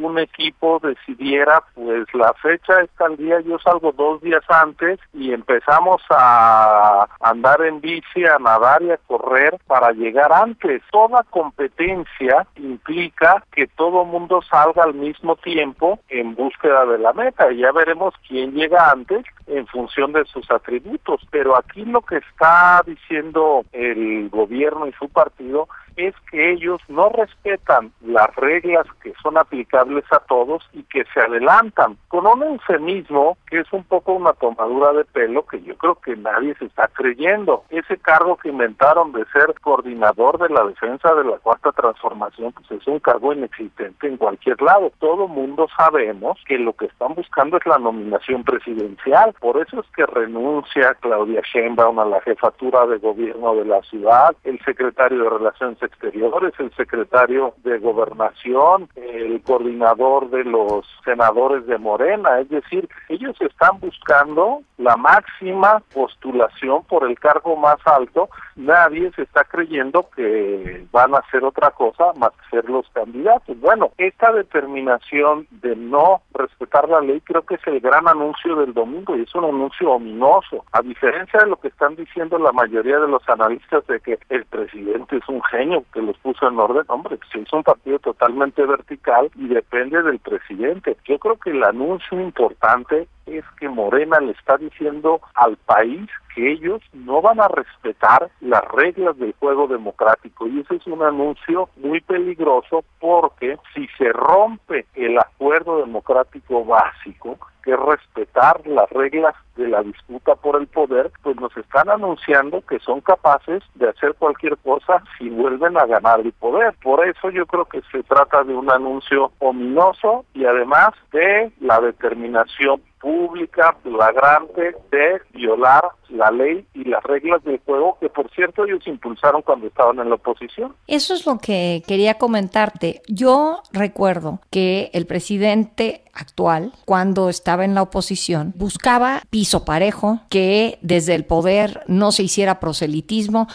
un 0.00 0.18
equipo 0.18 0.80
decidiera, 0.80 1.62
pues 1.74 2.06
la 2.14 2.32
fecha 2.34 2.80
está 2.82 3.06
el 3.06 3.16
día, 3.16 3.40
yo 3.40 3.58
salgo 3.58 3.92
dos 3.92 4.20
días 4.20 4.42
antes 4.48 4.98
y 5.12 5.32
empezamos 5.32 6.02
a 6.10 7.06
andar 7.20 7.62
en 7.62 7.80
bici, 7.80 8.24
a 8.24 8.38
nadar 8.38 8.82
y 8.82 8.90
a 8.90 8.96
correr 8.96 9.58
para 9.66 9.92
llegar 9.92 10.32
antes. 10.32 10.82
Toda 10.90 11.22
competencia 11.24 12.46
implica 12.56 13.44
que 13.52 13.66
todo 13.66 14.04
mundo 14.04 14.40
salga 14.42 14.84
al 14.84 14.94
mismo 14.94 15.36
tiempo 15.36 15.98
en 16.08 16.34
búsqueda 16.34 16.86
de 16.86 16.98
la 16.98 17.12
meta 17.12 17.50
y 17.52 17.58
ya 17.58 17.72
veremos 17.72 18.14
quién 18.26 18.52
llega 18.52 18.90
antes 18.90 19.24
en 19.46 19.66
función 19.66 20.12
de 20.12 20.24
sus 20.26 20.50
atributos. 20.50 21.20
Pero 21.30 21.56
aquí 21.56 21.84
lo 21.84 22.02
que 22.02 22.16
está 22.16 22.82
diciendo 22.86 23.64
el 23.72 24.28
gobierno 24.30 24.86
y 24.86 24.92
su 24.92 25.08
partido 25.08 25.68
es 25.96 26.14
que 26.30 26.52
ellos 26.52 26.80
no 26.88 27.08
respetan 27.08 27.92
las 28.02 28.34
reglas 28.36 28.86
que 29.02 29.12
son 29.22 29.38
aplicables 29.38 30.04
a 30.10 30.18
todos 30.20 30.68
y 30.72 30.82
que 30.84 31.04
se 31.12 31.20
adelantan 31.20 31.96
con 32.08 32.26
un 32.26 32.42
eufemismo 32.42 33.36
que 33.48 33.60
es 33.60 33.72
un 33.72 33.84
poco 33.84 34.12
una 34.12 34.32
tomadura 34.32 34.92
de 34.92 35.04
pelo 35.04 35.46
que 35.46 35.62
yo 35.62 35.76
creo 35.76 35.96
que 35.96 36.16
nadie 36.16 36.54
se 36.56 36.66
está 36.66 36.88
creyendo. 36.88 37.64
Ese 37.70 37.96
cargo 37.98 38.36
que 38.36 38.48
inventaron 38.48 39.12
de 39.12 39.24
ser 39.26 39.54
coordinador 39.60 40.38
de 40.38 40.48
la 40.48 40.64
defensa 40.64 41.14
de 41.14 41.24
la 41.24 41.38
cuarta 41.38 41.72
transformación, 41.72 42.52
pues 42.52 42.70
es 42.70 42.86
un 42.86 42.98
cargo 42.98 43.32
inexistente 43.32 44.06
en 44.06 44.16
cualquier 44.16 44.60
lado. 44.60 44.92
Todo 44.98 45.28
mundo 45.28 45.68
sabemos 45.76 46.38
que 46.46 46.58
lo 46.58 46.72
que 46.72 46.86
están 46.86 47.14
buscando 47.14 47.56
es 47.56 47.66
la 47.66 47.78
nominación 47.78 48.44
presidencial. 48.44 49.34
Por 49.40 49.60
eso 49.60 49.80
es 49.80 49.86
que 49.94 50.06
renuncia 50.06 50.94
Claudia 51.00 51.42
Sheinbaum 51.42 51.98
a 51.98 52.04
la 52.04 52.20
jefatura 52.22 52.86
de 52.86 52.98
gobierno 52.98 53.54
de 53.54 53.64
la 53.64 53.82
ciudad, 53.82 54.34
el 54.44 54.58
secretario 54.64 55.22
de 55.22 55.30
Relaciones 55.30 55.78
Exteriores, 55.84 56.52
el 56.58 56.74
secretario 56.74 57.54
de 57.62 57.78
Gobernación, 57.78 58.88
el 58.96 59.40
coordinador 59.42 60.30
de 60.30 60.44
los 60.44 60.86
senadores 61.04 61.66
de 61.66 61.78
Morena. 61.78 62.40
Es 62.40 62.48
decir, 62.48 62.88
ellos 63.08 63.36
están 63.40 63.78
buscando 63.80 64.62
la 64.78 64.96
máxima 64.96 65.82
postulación 65.92 66.82
por 66.84 67.08
el 67.08 67.18
cargo 67.18 67.56
más 67.56 67.78
alto. 67.84 68.28
Nadie 68.56 69.12
se 69.14 69.22
está 69.22 69.44
creyendo 69.44 70.08
que 70.14 70.86
van 70.90 71.14
a 71.14 71.18
hacer 71.18 71.44
otra 71.44 71.70
cosa 71.70 72.12
más 72.16 72.30
que 72.32 72.56
ser 72.56 72.70
los 72.70 72.88
candidatos. 72.90 73.58
Bueno, 73.60 73.90
esta 73.98 74.32
determinación 74.32 75.46
de 75.50 75.76
no 75.76 76.22
respetar 76.32 76.88
la 76.88 77.00
ley 77.00 77.20
creo 77.20 77.42
que 77.42 77.54
es 77.56 77.66
el 77.66 77.80
gran 77.80 78.08
anuncio 78.08 78.56
del 78.56 78.74
domingo 78.74 79.16
y 79.16 79.22
es 79.22 79.34
un 79.34 79.44
anuncio 79.44 79.92
ominoso. 79.92 80.64
A 80.72 80.82
diferencia 80.82 81.40
de 81.40 81.46
lo 81.46 81.56
que 81.56 81.68
están 81.68 81.96
diciendo 81.96 82.38
la 82.38 82.52
mayoría 82.52 82.98
de 82.98 83.08
los 83.08 83.26
analistas 83.28 83.86
de 83.86 84.00
que 84.00 84.18
el 84.28 84.44
presidente 84.46 85.16
es 85.16 85.28
un 85.28 85.42
genio 85.42 85.73
que 85.92 86.02
los 86.02 86.16
puso 86.18 86.48
en 86.48 86.58
orden, 86.58 86.84
hombre, 86.88 87.16
pues 87.16 87.46
es 87.46 87.52
un 87.52 87.62
partido 87.62 87.98
totalmente 87.98 88.64
vertical 88.64 89.30
y 89.36 89.48
depende 89.48 90.02
del 90.02 90.18
presidente. 90.18 90.96
Yo 91.04 91.18
creo 91.18 91.36
que 91.36 91.50
el 91.50 91.64
anuncio 91.64 92.20
importante 92.20 93.08
es 93.26 93.44
que 93.58 93.68
Morena 93.68 94.20
le 94.20 94.32
está 94.32 94.56
diciendo 94.56 95.20
al 95.34 95.56
país 95.56 96.08
que 96.34 96.52
ellos 96.52 96.82
no 96.92 97.22
van 97.22 97.40
a 97.40 97.48
respetar 97.48 98.28
las 98.40 98.64
reglas 98.72 99.16
del 99.18 99.34
juego 99.38 99.66
democrático 99.66 100.46
y 100.46 100.60
ese 100.60 100.76
es 100.76 100.86
un 100.86 101.02
anuncio 101.02 101.68
muy 101.76 102.00
peligroso 102.00 102.84
porque 102.98 103.56
si 103.74 103.86
se 103.98 104.12
rompe 104.12 104.86
el 104.94 105.18
acuerdo 105.18 105.78
democrático 105.78 106.64
básico, 106.64 107.38
que 107.62 107.72
es 107.72 107.80
respetar 107.80 108.66
las 108.66 108.90
reglas 108.90 109.34
de 109.56 109.68
la 109.68 109.82
disputa 109.82 110.34
por 110.34 110.60
el 110.60 110.66
poder, 110.66 111.10
pues 111.22 111.36
nos 111.36 111.56
están 111.56 111.88
anunciando 111.88 112.60
que 112.60 112.78
son 112.80 113.00
capaces 113.00 113.62
de 113.74 113.88
hacer 113.88 114.14
cualquier 114.14 114.58
cosa 114.58 115.02
si 115.16 115.30
vuelven 115.30 115.63
a 115.76 115.86
ganar 115.86 116.20
el 116.20 116.32
poder. 116.32 116.74
Por 116.82 117.06
eso 117.06 117.30
yo 117.30 117.46
creo 117.46 117.64
que 117.64 117.80
se 117.90 118.02
trata 118.02 118.44
de 118.44 118.54
un 118.54 118.70
anuncio 118.70 119.32
ominoso 119.38 120.24
y 120.34 120.44
además 120.44 120.90
de 121.12 121.52
la 121.60 121.80
determinación 121.80 122.80
pública, 123.04 123.76
flagrante 123.82 124.74
de 124.90 125.20
violar 125.34 125.84
la 126.08 126.30
ley 126.30 126.66
y 126.72 126.84
las 126.84 127.02
reglas 127.02 127.44
del 127.44 127.60
juego 127.66 127.98
que 128.00 128.08
por 128.08 128.30
cierto 128.30 128.64
ellos 128.64 128.86
impulsaron 128.86 129.42
cuando 129.42 129.66
estaban 129.66 129.98
en 129.98 130.08
la 130.08 130.14
oposición. 130.14 130.74
Eso 130.86 131.12
es 131.12 131.26
lo 131.26 131.38
que 131.38 131.82
quería 131.86 132.14
comentarte. 132.14 133.02
Yo 133.08 133.62
recuerdo 133.72 134.40
que 134.50 134.90
el 134.94 135.06
presidente 135.06 136.04
actual, 136.14 136.72
cuando 136.84 137.28
estaba 137.28 137.64
en 137.64 137.74
la 137.74 137.82
oposición, 137.82 138.52
buscaba 138.56 139.22
piso 139.30 139.64
parejo, 139.64 140.20
que 140.28 140.78
desde 140.80 141.14
el 141.14 141.24
poder 141.24 141.82
no 141.88 142.12
se 142.12 142.22
hiciera 142.22 142.60
proselitismo. 142.60 143.48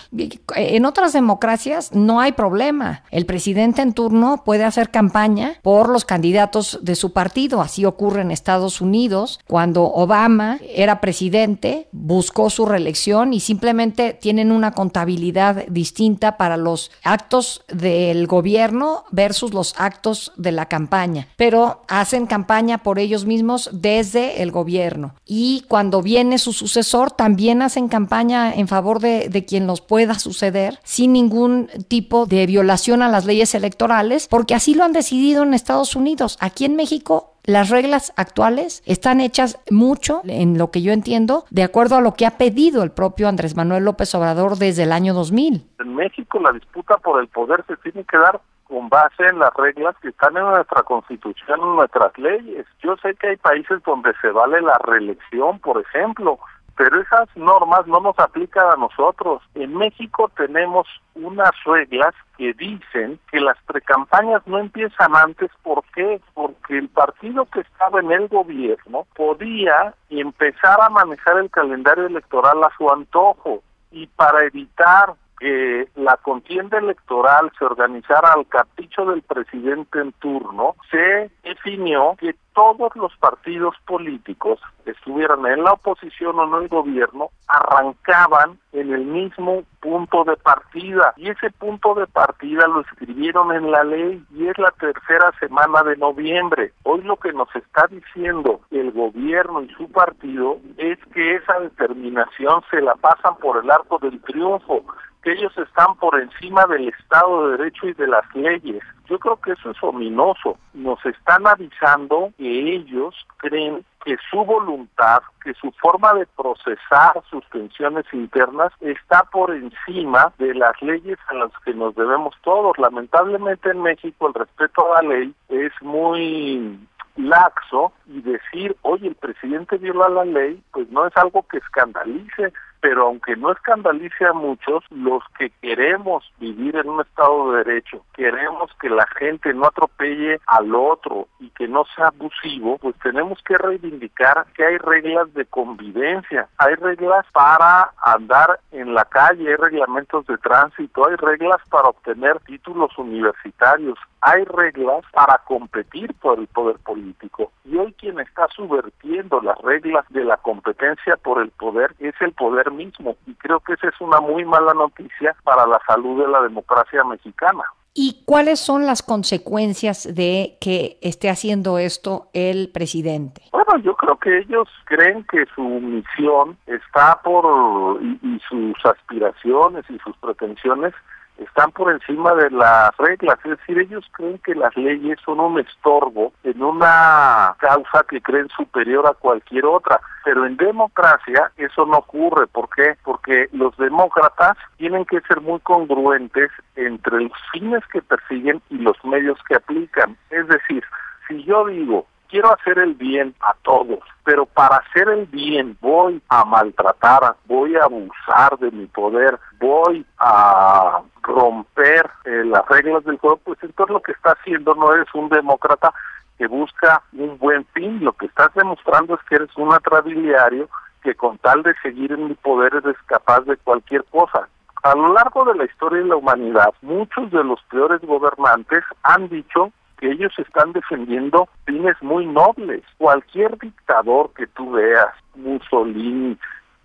En 0.55 0.85
otras 0.85 1.13
democracias 1.13 1.93
no 1.93 2.19
hay 2.19 2.33
problema. 2.33 3.03
El 3.11 3.25
presidente 3.25 3.81
en 3.81 3.93
turno 3.93 4.43
puede 4.45 4.65
hacer 4.65 4.89
campaña 4.91 5.53
por 5.61 5.89
los 5.89 6.05
candidatos 6.05 6.79
de 6.81 6.95
su 6.95 7.13
partido. 7.13 7.61
Así 7.61 7.85
ocurre 7.85 8.21
en 8.21 8.31
Estados 8.31 8.81
Unidos. 8.81 9.38
Cuando 9.47 9.83
Obama 9.83 10.59
era 10.75 11.01
presidente, 11.01 11.87
buscó 11.91 12.49
su 12.49 12.65
reelección 12.65 13.33
y 13.33 13.39
simplemente 13.39 14.13
tienen 14.13 14.51
una 14.51 14.71
contabilidad 14.71 15.65
distinta 15.67 16.37
para 16.37 16.57
los 16.57 16.91
actos 17.03 17.63
del 17.67 18.27
gobierno 18.27 19.05
versus 19.11 19.53
los 19.53 19.73
actos 19.77 20.31
de 20.37 20.51
la 20.51 20.67
campaña. 20.67 21.27
Pero 21.35 21.83
hacen 21.87 22.27
campaña 22.27 22.79
por 22.79 22.99
ellos 22.99 23.25
mismos 23.25 23.69
desde 23.73 24.41
el 24.41 24.51
gobierno. 24.51 25.15
Y 25.25 25.65
cuando 25.67 26.01
viene 26.01 26.37
su 26.37 26.53
sucesor, 26.53 27.11
también 27.11 27.61
hacen 27.61 27.87
campaña 27.87 28.53
en 28.53 28.67
favor 28.67 28.99
de, 28.99 29.29
de 29.29 29.45
quien 29.45 29.67
los 29.67 29.81
pueda 29.81 30.19
suceder 30.19 30.79
sin 30.83 31.13
ningún 31.13 31.69
tipo 31.87 32.25
de 32.25 32.45
violación 32.45 33.01
a 33.01 33.09
las 33.09 33.25
leyes 33.25 33.55
electorales, 33.55 34.27
porque 34.27 34.55
así 34.55 34.75
lo 34.75 34.83
han 34.83 34.93
decidido 34.93 35.43
en 35.43 35.53
Estados 35.53 35.95
Unidos. 35.95 36.37
Aquí 36.39 36.65
en 36.65 36.75
México 36.75 37.33
las 37.49 37.69
reglas 37.69 38.13
actuales 38.15 38.83
están 38.85 39.19
hechas 39.19 39.59
mucho, 39.71 40.21
en 40.25 40.57
lo 40.57 40.69
que 40.69 40.81
yo 40.83 40.91
entiendo, 40.91 41.45
de 41.49 41.63
acuerdo 41.63 41.95
a 41.95 42.01
lo 42.01 42.13
que 42.13 42.27
ha 42.27 42.37
pedido 42.37 42.83
el 42.83 42.91
propio 42.91 43.27
Andrés 43.27 43.55
Manuel 43.55 43.85
López 43.85 44.13
Obrador 44.13 44.57
desde 44.57 44.83
el 44.83 44.91
año 44.91 45.15
2000. 45.15 45.65
En 45.79 45.95
México 45.95 46.39
la 46.39 46.51
disputa 46.51 46.97
por 46.97 47.19
el 47.19 47.27
poder 47.27 47.65
se 47.67 47.75
tiene 47.77 48.03
que 48.03 48.17
dar 48.17 48.39
con 48.65 48.87
base 48.87 49.25
en 49.25 49.39
las 49.39 49.51
reglas 49.55 49.95
que 49.99 50.09
están 50.09 50.37
en 50.37 50.43
nuestra 50.43 50.83
constitución, 50.83 51.59
en 51.59 51.75
nuestras 51.75 52.15
leyes. 52.19 52.67
Yo 52.83 52.95
sé 52.97 53.15
que 53.15 53.29
hay 53.29 53.37
países 53.37 53.81
donde 53.83 54.13
se 54.21 54.29
vale 54.29 54.61
la 54.61 54.77
reelección, 54.83 55.57
por 55.59 55.81
ejemplo, 55.81 56.37
pero 56.79 57.01
esas 57.01 57.27
normas 57.35 57.85
no 57.87 57.99
nos 57.99 58.17
aplican 58.19 58.65
a 58.71 58.77
nosotros. 58.77 59.41
En 59.53 59.75
México 59.75 60.31
tenemos 60.37 60.87
unas 61.13 61.51
reglas 61.65 62.15
que 62.37 62.53
dicen 62.53 63.19
que 63.29 63.41
las 63.41 63.61
precampañas 63.63 64.41
no 64.45 64.59
empiezan 64.59 65.13
antes. 65.13 65.51
¿Por 65.61 65.83
qué? 65.93 66.21
Porque 66.33 66.77
el 66.77 66.87
partido 66.87 67.45
que 67.47 67.59
estaba 67.59 67.99
en 67.99 68.13
el 68.13 68.29
gobierno 68.29 69.05
podía 69.13 69.93
empezar 70.09 70.79
a 70.81 70.87
manejar 70.87 71.39
el 71.39 71.49
calendario 71.49 72.05
electoral 72.05 72.63
a 72.63 72.71
su 72.77 72.89
antojo. 72.89 73.61
Y 73.91 74.07
para 74.07 74.45
evitar 74.45 75.15
que 75.39 75.87
la 75.95 76.17
contienda 76.17 76.77
electoral 76.77 77.51
se 77.57 77.65
organizara 77.65 78.33
al 78.33 78.47
capricho 78.47 79.05
del 79.05 79.21
presidente 79.21 79.99
en 79.99 80.11
turno, 80.13 80.75
se 80.91 81.31
definió 81.43 82.15
que 82.19 82.35
todos 82.53 82.93
los 82.95 83.15
partidos 83.17 83.73
políticos, 83.85 84.59
estuvieran 84.85 85.45
en 85.45 85.63
la 85.63 85.73
oposición 85.73 86.39
o 86.39 86.43
en 86.57 86.63
el 86.63 86.67
gobierno, 86.67 87.29
arrancaban 87.47 88.59
en 88.73 88.91
el 88.91 89.05
mismo 89.05 89.63
punto 89.79 90.23
de 90.25 90.35
partida. 90.35 91.13
Y 91.15 91.29
ese 91.29 91.51
punto 91.51 91.93
de 91.93 92.05
partida 92.07 92.67
lo 92.67 92.81
escribieron 92.81 93.53
en 93.53 93.71
la 93.71 93.83
ley 93.83 94.21
y 94.35 94.47
es 94.47 94.57
la 94.57 94.71
tercera 94.71 95.31
semana 95.39 95.83
de 95.83 95.95
noviembre. 95.95 96.73
Hoy 96.83 97.01
lo 97.03 97.15
que 97.17 97.31
nos 97.31 97.47
está 97.55 97.87
diciendo 97.87 98.61
el 98.71 98.91
gobierno 98.91 99.61
y 99.61 99.69
su 99.75 99.89
partido 99.91 100.57
es 100.77 100.97
que 101.13 101.35
esa 101.35 101.59
determinación 101.59 102.61
se 102.69 102.81
la 102.81 102.95
pasan 102.95 103.37
por 103.37 103.63
el 103.63 103.71
arco 103.71 103.99
del 103.99 104.19
triunfo 104.21 104.83
que 105.23 105.33
ellos 105.33 105.55
están 105.57 105.95
por 105.95 106.19
encima 106.19 106.65
del 106.65 106.89
Estado 106.89 107.49
de 107.49 107.57
Derecho 107.57 107.87
y 107.87 107.93
de 107.93 108.07
las 108.07 108.23
leyes. 108.35 108.81
Yo 109.09 109.19
creo 109.19 109.37
que 109.37 109.51
eso 109.51 109.71
es 109.71 109.83
ominoso. 109.83 110.57
Nos 110.73 111.03
están 111.05 111.47
avisando 111.47 112.31
que 112.37 112.75
ellos 112.75 113.15
creen 113.37 113.83
que 114.05 114.15
su 114.29 114.45
voluntad, 114.45 115.19
que 115.43 115.53
su 115.55 115.71
forma 115.73 116.13
de 116.13 116.25
procesar 116.37 117.21
sus 117.29 117.43
tensiones 117.49 118.05
internas 118.13 118.71
está 118.79 119.23
por 119.23 119.51
encima 119.51 120.31
de 120.37 120.53
las 120.53 120.79
leyes 120.81 121.17
a 121.27 121.33
las 121.33 121.51
que 121.65 121.73
nos 121.73 121.95
debemos 121.95 122.35
todos. 122.43 122.77
Lamentablemente 122.77 123.71
en 123.71 123.81
México 123.81 124.27
el 124.27 124.33
respeto 124.35 124.95
a 124.95 125.01
la 125.01 125.09
ley 125.09 125.33
es 125.49 125.73
muy 125.81 126.79
laxo 127.17 127.91
y 128.07 128.21
decir, 128.21 128.75
oye, 128.83 129.07
el 129.07 129.15
presidente 129.15 129.77
viola 129.77 130.07
la 130.09 130.25
ley, 130.25 130.61
pues 130.71 130.89
no 130.89 131.05
es 131.05 131.15
algo 131.17 131.45
que 131.47 131.57
escandalice, 131.57 132.53
pero 132.81 133.07
aunque 133.07 133.35
no 133.35 133.51
escandalice 133.51 134.25
a 134.25 134.33
muchos, 134.33 134.83
los 134.89 135.23
que 135.37 135.49
queremos 135.61 136.23
vivir 136.39 136.75
en 136.75 136.89
un 136.89 137.01
Estado 137.01 137.51
de 137.51 137.63
Derecho, 137.63 138.05
queremos 138.13 138.71
que 138.81 138.89
la 138.89 139.05
gente 139.17 139.53
no 139.53 139.67
atropelle 139.67 140.39
al 140.47 140.73
otro 140.73 141.27
y 141.39 141.49
que 141.51 141.67
no 141.67 141.85
sea 141.95 142.07
abusivo, 142.07 142.77
pues 142.77 142.95
tenemos 143.03 143.39
que 143.43 143.57
reivindicar 143.57 144.45
que 144.53 144.65
hay 144.65 144.77
reglas 144.77 145.33
de 145.33 145.45
convivencia, 145.45 146.47
hay 146.57 146.75
reglas 146.75 147.25
para 147.33 147.91
andar 148.03 148.59
en 148.71 148.93
la 148.93 149.05
calle, 149.05 149.49
hay 149.49 149.55
reglamentos 149.55 150.25
de 150.27 150.37
tránsito, 150.37 151.07
hay 151.07 151.15
reglas 151.15 151.61
para 151.69 151.89
obtener 151.89 152.39
títulos 152.41 152.97
universitarios, 152.97 153.97
hay 154.21 154.43
reglas 154.45 155.03
para 155.13 155.37
competir 155.45 156.13
por 156.15 156.39
el 156.39 156.47
poder 156.47 156.77
político. 156.79 157.51
Y 157.65 157.77
hoy 157.77 157.93
quien 157.93 158.19
está 158.19 158.47
subvertiendo 158.55 159.41
las 159.41 159.57
reglas 159.59 160.05
de 160.09 160.23
la 160.23 160.37
competencia 160.37 161.17
por 161.17 161.41
el 161.41 161.51
poder 161.51 161.95
es 161.99 162.15
el 162.21 162.33
poder 162.33 162.71
mismo. 162.71 163.15
Y 163.25 163.33
creo 163.35 163.59
que 163.59 163.73
esa 163.73 163.87
es 163.87 164.01
una 164.01 164.19
muy 164.19 164.45
mala 164.45 164.73
noticia 164.73 165.35
para 165.43 165.65
la 165.67 165.79
salud 165.87 166.21
de 166.21 166.29
la 166.29 166.41
democracia 166.41 167.03
mexicana. 167.03 167.63
¿Y 167.93 168.23
cuáles 168.25 168.59
son 168.59 168.85
las 168.85 169.01
consecuencias 169.01 170.07
de 170.13 170.57
que 170.61 170.97
esté 171.01 171.29
haciendo 171.29 171.79
esto 171.79 172.29
el 172.33 172.69
presidente? 172.71 173.41
Bueno, 173.51 173.77
yo 173.83 173.95
creo 173.95 174.17
que 174.17 174.39
ellos 174.39 174.69
creen 174.85 175.25
que 175.25 175.45
su 175.55 175.61
misión 175.61 176.57
está 176.67 177.19
por 177.23 178.01
y, 178.01 178.19
y 178.21 178.39
sus 178.47 178.85
aspiraciones 178.85 179.85
y 179.89 179.97
sus 179.99 180.15
pretensiones 180.17 180.93
están 181.39 181.71
por 181.71 181.91
encima 181.91 182.33
de 182.35 182.49
las 182.51 182.95
reglas, 182.97 183.37
es 183.43 183.57
decir, 183.57 183.79
ellos 183.79 184.05
creen 184.11 184.39
que 184.39 184.55
las 184.55 184.75
leyes 184.75 185.17
son 185.23 185.39
un 185.39 185.59
estorbo 185.59 186.33
en 186.43 186.61
una 186.61 187.55
causa 187.59 188.05
que 188.09 188.21
creen 188.21 188.49
superior 188.49 189.07
a 189.07 189.13
cualquier 189.13 189.65
otra, 189.65 189.99
pero 190.23 190.45
en 190.45 190.57
democracia 190.57 191.51
eso 191.57 191.85
no 191.85 191.97
ocurre, 191.97 192.47
¿por 192.47 192.69
qué? 192.69 192.95
Porque 193.03 193.47
los 193.53 193.75
demócratas 193.77 194.57
tienen 194.77 195.05
que 195.05 195.21
ser 195.21 195.41
muy 195.41 195.59
congruentes 195.61 196.51
entre 196.75 197.21
los 197.21 197.37
fines 197.51 197.83
que 197.91 198.01
persiguen 198.01 198.61
y 198.69 198.77
los 198.77 198.97
medios 199.03 199.37
que 199.47 199.55
aplican, 199.55 200.17
es 200.29 200.47
decir, 200.47 200.83
si 201.27 201.43
yo 201.43 201.65
digo 201.67 202.05
quiero 202.29 202.53
hacer 202.53 202.79
el 202.79 202.93
bien 202.93 203.35
a 203.41 203.53
todos, 203.63 203.99
pero 204.23 204.45
para 204.45 204.77
hacer 204.77 205.09
el 205.09 205.25
bien 205.25 205.77
voy 205.81 206.21
a 206.29 206.45
maltratar, 206.45 207.35
voy 207.45 207.75
a 207.75 207.83
abusar 207.83 208.57
de 208.59 208.71
mi 208.71 208.85
poder, 208.85 209.37
voy 209.59 210.05
a 210.19 211.01
romper 211.23 212.09
eh, 212.25 212.43
las 212.45 212.65
reglas 212.67 213.03
del 213.03 213.17
juego, 213.17 213.37
pues 213.37 213.59
entonces 213.61 213.93
lo 213.93 214.01
que 214.01 214.13
está 214.13 214.31
haciendo 214.31 214.75
no 214.75 214.93
eres 214.93 215.07
un 215.13 215.29
demócrata 215.29 215.93
que 216.37 216.47
busca 216.47 217.01
un 217.13 217.37
buen 217.37 217.65
fin, 217.73 218.03
lo 218.03 218.13
que 218.13 218.27
estás 218.27 218.53
demostrando 218.53 219.15
es 219.15 219.21
que 219.27 219.35
eres 219.35 219.49
un 219.57 219.73
atrabiliario 219.73 220.69
que 221.03 221.15
con 221.15 221.37
tal 221.39 221.63
de 221.63 221.73
seguir 221.81 222.11
en 222.11 222.27
mi 222.27 222.33
poder 222.35 222.75
eres 222.75 222.95
capaz 223.07 223.41
de 223.41 223.57
cualquier 223.57 224.03
cosa. 224.05 224.47
A 224.83 224.95
lo 224.95 225.13
largo 225.13 225.43
de 225.43 225.55
la 225.55 225.65
historia 225.65 225.99
de 225.99 226.07
la 226.07 226.15
humanidad, 226.15 226.73
muchos 226.81 227.29
de 227.31 227.43
los 227.43 227.61
peores 227.63 227.99
gobernantes 228.01 228.83
han 229.03 229.27
dicho 229.27 229.73
que 229.99 230.11
ellos 230.11 230.33
están 230.37 230.71
defendiendo 230.71 231.49
fines 231.65 231.95
muy 232.01 232.25
nobles. 232.25 232.83
Cualquier 232.97 233.57
dictador 233.57 234.31
que 234.33 234.47
tú 234.47 234.71
veas, 234.71 235.13
Mussolini, 235.35 236.37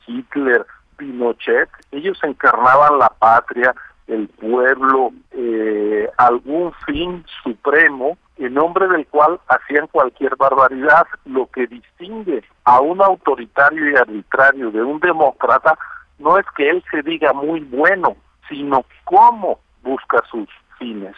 Hitler, 0.06 0.66
Pinochet, 0.96 1.68
ellos 1.92 2.18
encarnaban 2.22 2.98
la 2.98 3.08
patria, 3.08 3.74
el 4.06 4.28
pueblo, 4.28 5.12
eh, 5.30 6.10
algún 6.18 6.72
fin 6.86 7.24
supremo 7.42 8.18
en 8.36 8.54
nombre 8.54 8.88
del 8.88 9.06
cual 9.06 9.40
hacían 9.48 9.86
cualquier 9.86 10.36
barbaridad. 10.36 11.06
Lo 11.24 11.46
que 11.46 11.66
distingue 11.66 12.42
a 12.64 12.80
un 12.80 13.00
autoritario 13.00 13.90
y 13.90 13.96
arbitrario 13.96 14.70
de 14.70 14.82
un 14.82 14.98
demócrata 15.00 15.78
no 16.18 16.38
es 16.38 16.46
que 16.56 16.68
él 16.68 16.84
se 16.90 17.02
diga 17.02 17.32
muy 17.32 17.60
bueno, 17.60 18.16
sino 18.48 18.84
cómo 19.04 19.60
busca 19.82 20.22
sus 20.30 20.48
fines. 20.78 21.14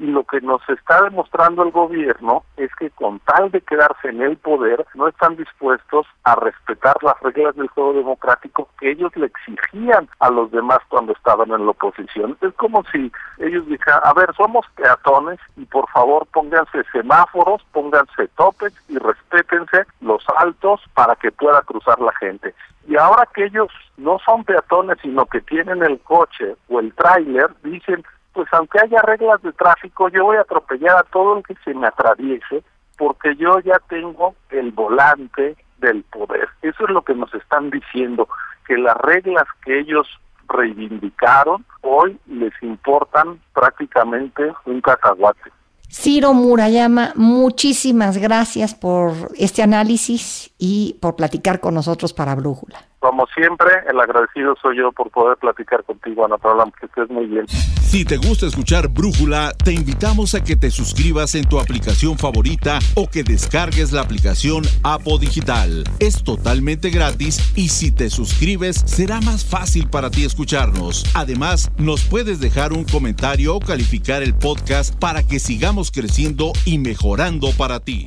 Y 0.00 0.06
lo 0.06 0.24
que 0.24 0.40
nos 0.40 0.66
está 0.66 1.02
demostrando 1.02 1.62
el 1.62 1.72
gobierno 1.72 2.42
es 2.56 2.74
que 2.76 2.88
con 2.88 3.18
tal 3.20 3.50
de 3.50 3.60
quedarse 3.60 4.08
en 4.08 4.22
el 4.22 4.38
poder, 4.38 4.86
no 4.94 5.06
están 5.08 5.36
dispuestos 5.36 6.06
a 6.24 6.36
respetar 6.36 6.96
las 7.02 7.20
reglas 7.20 7.54
del 7.56 7.68
juego 7.68 7.92
democrático 7.92 8.70
que 8.78 8.92
ellos 8.92 9.14
le 9.14 9.26
exigían 9.26 10.08
a 10.20 10.30
los 10.30 10.50
demás 10.52 10.78
cuando 10.88 11.12
estaban 11.12 11.50
en 11.50 11.66
la 11.66 11.72
oposición. 11.72 12.34
Es 12.40 12.54
como 12.54 12.82
si 12.90 13.12
ellos 13.40 13.66
dijeran, 13.66 14.00
a 14.02 14.14
ver, 14.14 14.34
somos 14.34 14.64
peatones 14.74 15.38
y 15.58 15.66
por 15.66 15.86
favor 15.90 16.26
pónganse 16.32 16.82
semáforos, 16.92 17.62
pónganse 17.70 18.28
topes 18.38 18.72
y 18.88 18.96
respétense 18.96 19.84
los 20.00 20.24
altos 20.38 20.80
para 20.94 21.14
que 21.16 21.30
pueda 21.30 21.60
cruzar 21.60 22.00
la 22.00 22.12
gente. 22.14 22.54
Y 22.88 22.96
ahora 22.96 23.28
que 23.34 23.44
ellos 23.44 23.68
no 23.98 24.18
son 24.24 24.44
peatones, 24.44 24.96
sino 25.02 25.26
que 25.26 25.42
tienen 25.42 25.82
el 25.82 26.00
coche 26.00 26.56
o 26.70 26.80
el 26.80 26.94
tráiler, 26.94 27.50
dicen, 27.62 28.02
pues 28.32 28.48
aunque 28.52 28.78
haya 28.80 29.02
reglas 29.02 29.42
de 29.42 29.52
tráfico, 29.52 30.08
yo 30.08 30.24
voy 30.24 30.36
a 30.36 30.42
atropellar 30.42 30.96
a 30.96 31.02
todo 31.04 31.38
el 31.38 31.44
que 31.44 31.54
se 31.64 31.74
me 31.74 31.86
atraviese, 31.86 32.62
porque 32.96 33.34
yo 33.36 33.58
ya 33.60 33.80
tengo 33.88 34.34
el 34.50 34.72
volante 34.72 35.56
del 35.78 36.02
poder. 36.04 36.48
Eso 36.62 36.84
es 36.84 36.90
lo 36.90 37.02
que 37.02 37.14
nos 37.14 37.32
están 37.34 37.70
diciendo, 37.70 38.28
que 38.66 38.76
las 38.76 38.96
reglas 38.98 39.44
que 39.64 39.80
ellos 39.80 40.06
reivindicaron 40.48 41.64
hoy 41.82 42.18
les 42.26 42.52
importan 42.62 43.40
prácticamente 43.54 44.52
un 44.66 44.80
cacahuate. 44.80 45.50
Ciro 45.88 46.32
Murayama, 46.34 47.12
muchísimas 47.16 48.18
gracias 48.18 48.74
por 48.74 49.12
este 49.36 49.62
análisis 49.62 50.49
y 50.60 50.98
por 51.00 51.16
platicar 51.16 51.58
con 51.58 51.74
nosotros 51.74 52.12
para 52.12 52.34
Brújula. 52.34 52.84
Como 53.00 53.26
siempre, 53.34 53.70
el 53.88 53.98
agradecido 53.98 54.54
soy 54.60 54.76
yo 54.76 54.92
por 54.92 55.10
poder 55.10 55.38
platicar 55.38 55.82
contigo, 55.84 56.22
Ana 56.26 56.36
Paula, 56.36 56.70
que 56.78 56.84
estés 56.84 57.08
muy 57.08 57.24
bien. 57.24 57.48
Si 57.48 58.04
te 58.04 58.18
gusta 58.18 58.46
escuchar 58.46 58.88
Brújula, 58.88 59.52
te 59.64 59.72
invitamos 59.72 60.34
a 60.34 60.44
que 60.44 60.54
te 60.54 60.70
suscribas 60.70 61.34
en 61.34 61.48
tu 61.48 61.58
aplicación 61.58 62.18
favorita 62.18 62.78
o 62.94 63.08
que 63.08 63.24
descargues 63.24 63.90
la 63.92 64.02
aplicación 64.02 64.64
Apo 64.82 65.18
Digital. 65.18 65.84
Es 65.98 66.22
totalmente 66.22 66.90
gratis 66.90 67.52
y 67.56 67.70
si 67.70 67.90
te 67.90 68.10
suscribes 68.10 68.76
será 68.84 69.22
más 69.22 69.46
fácil 69.46 69.88
para 69.88 70.10
ti 70.10 70.26
escucharnos. 70.26 71.04
Además, 71.14 71.72
nos 71.78 72.04
puedes 72.04 72.38
dejar 72.38 72.74
un 72.74 72.84
comentario 72.84 73.56
o 73.56 73.60
calificar 73.60 74.22
el 74.22 74.34
podcast 74.34 74.94
para 74.94 75.22
que 75.22 75.40
sigamos 75.40 75.90
creciendo 75.90 76.52
y 76.66 76.76
mejorando 76.78 77.48
para 77.56 77.80
ti. 77.80 78.06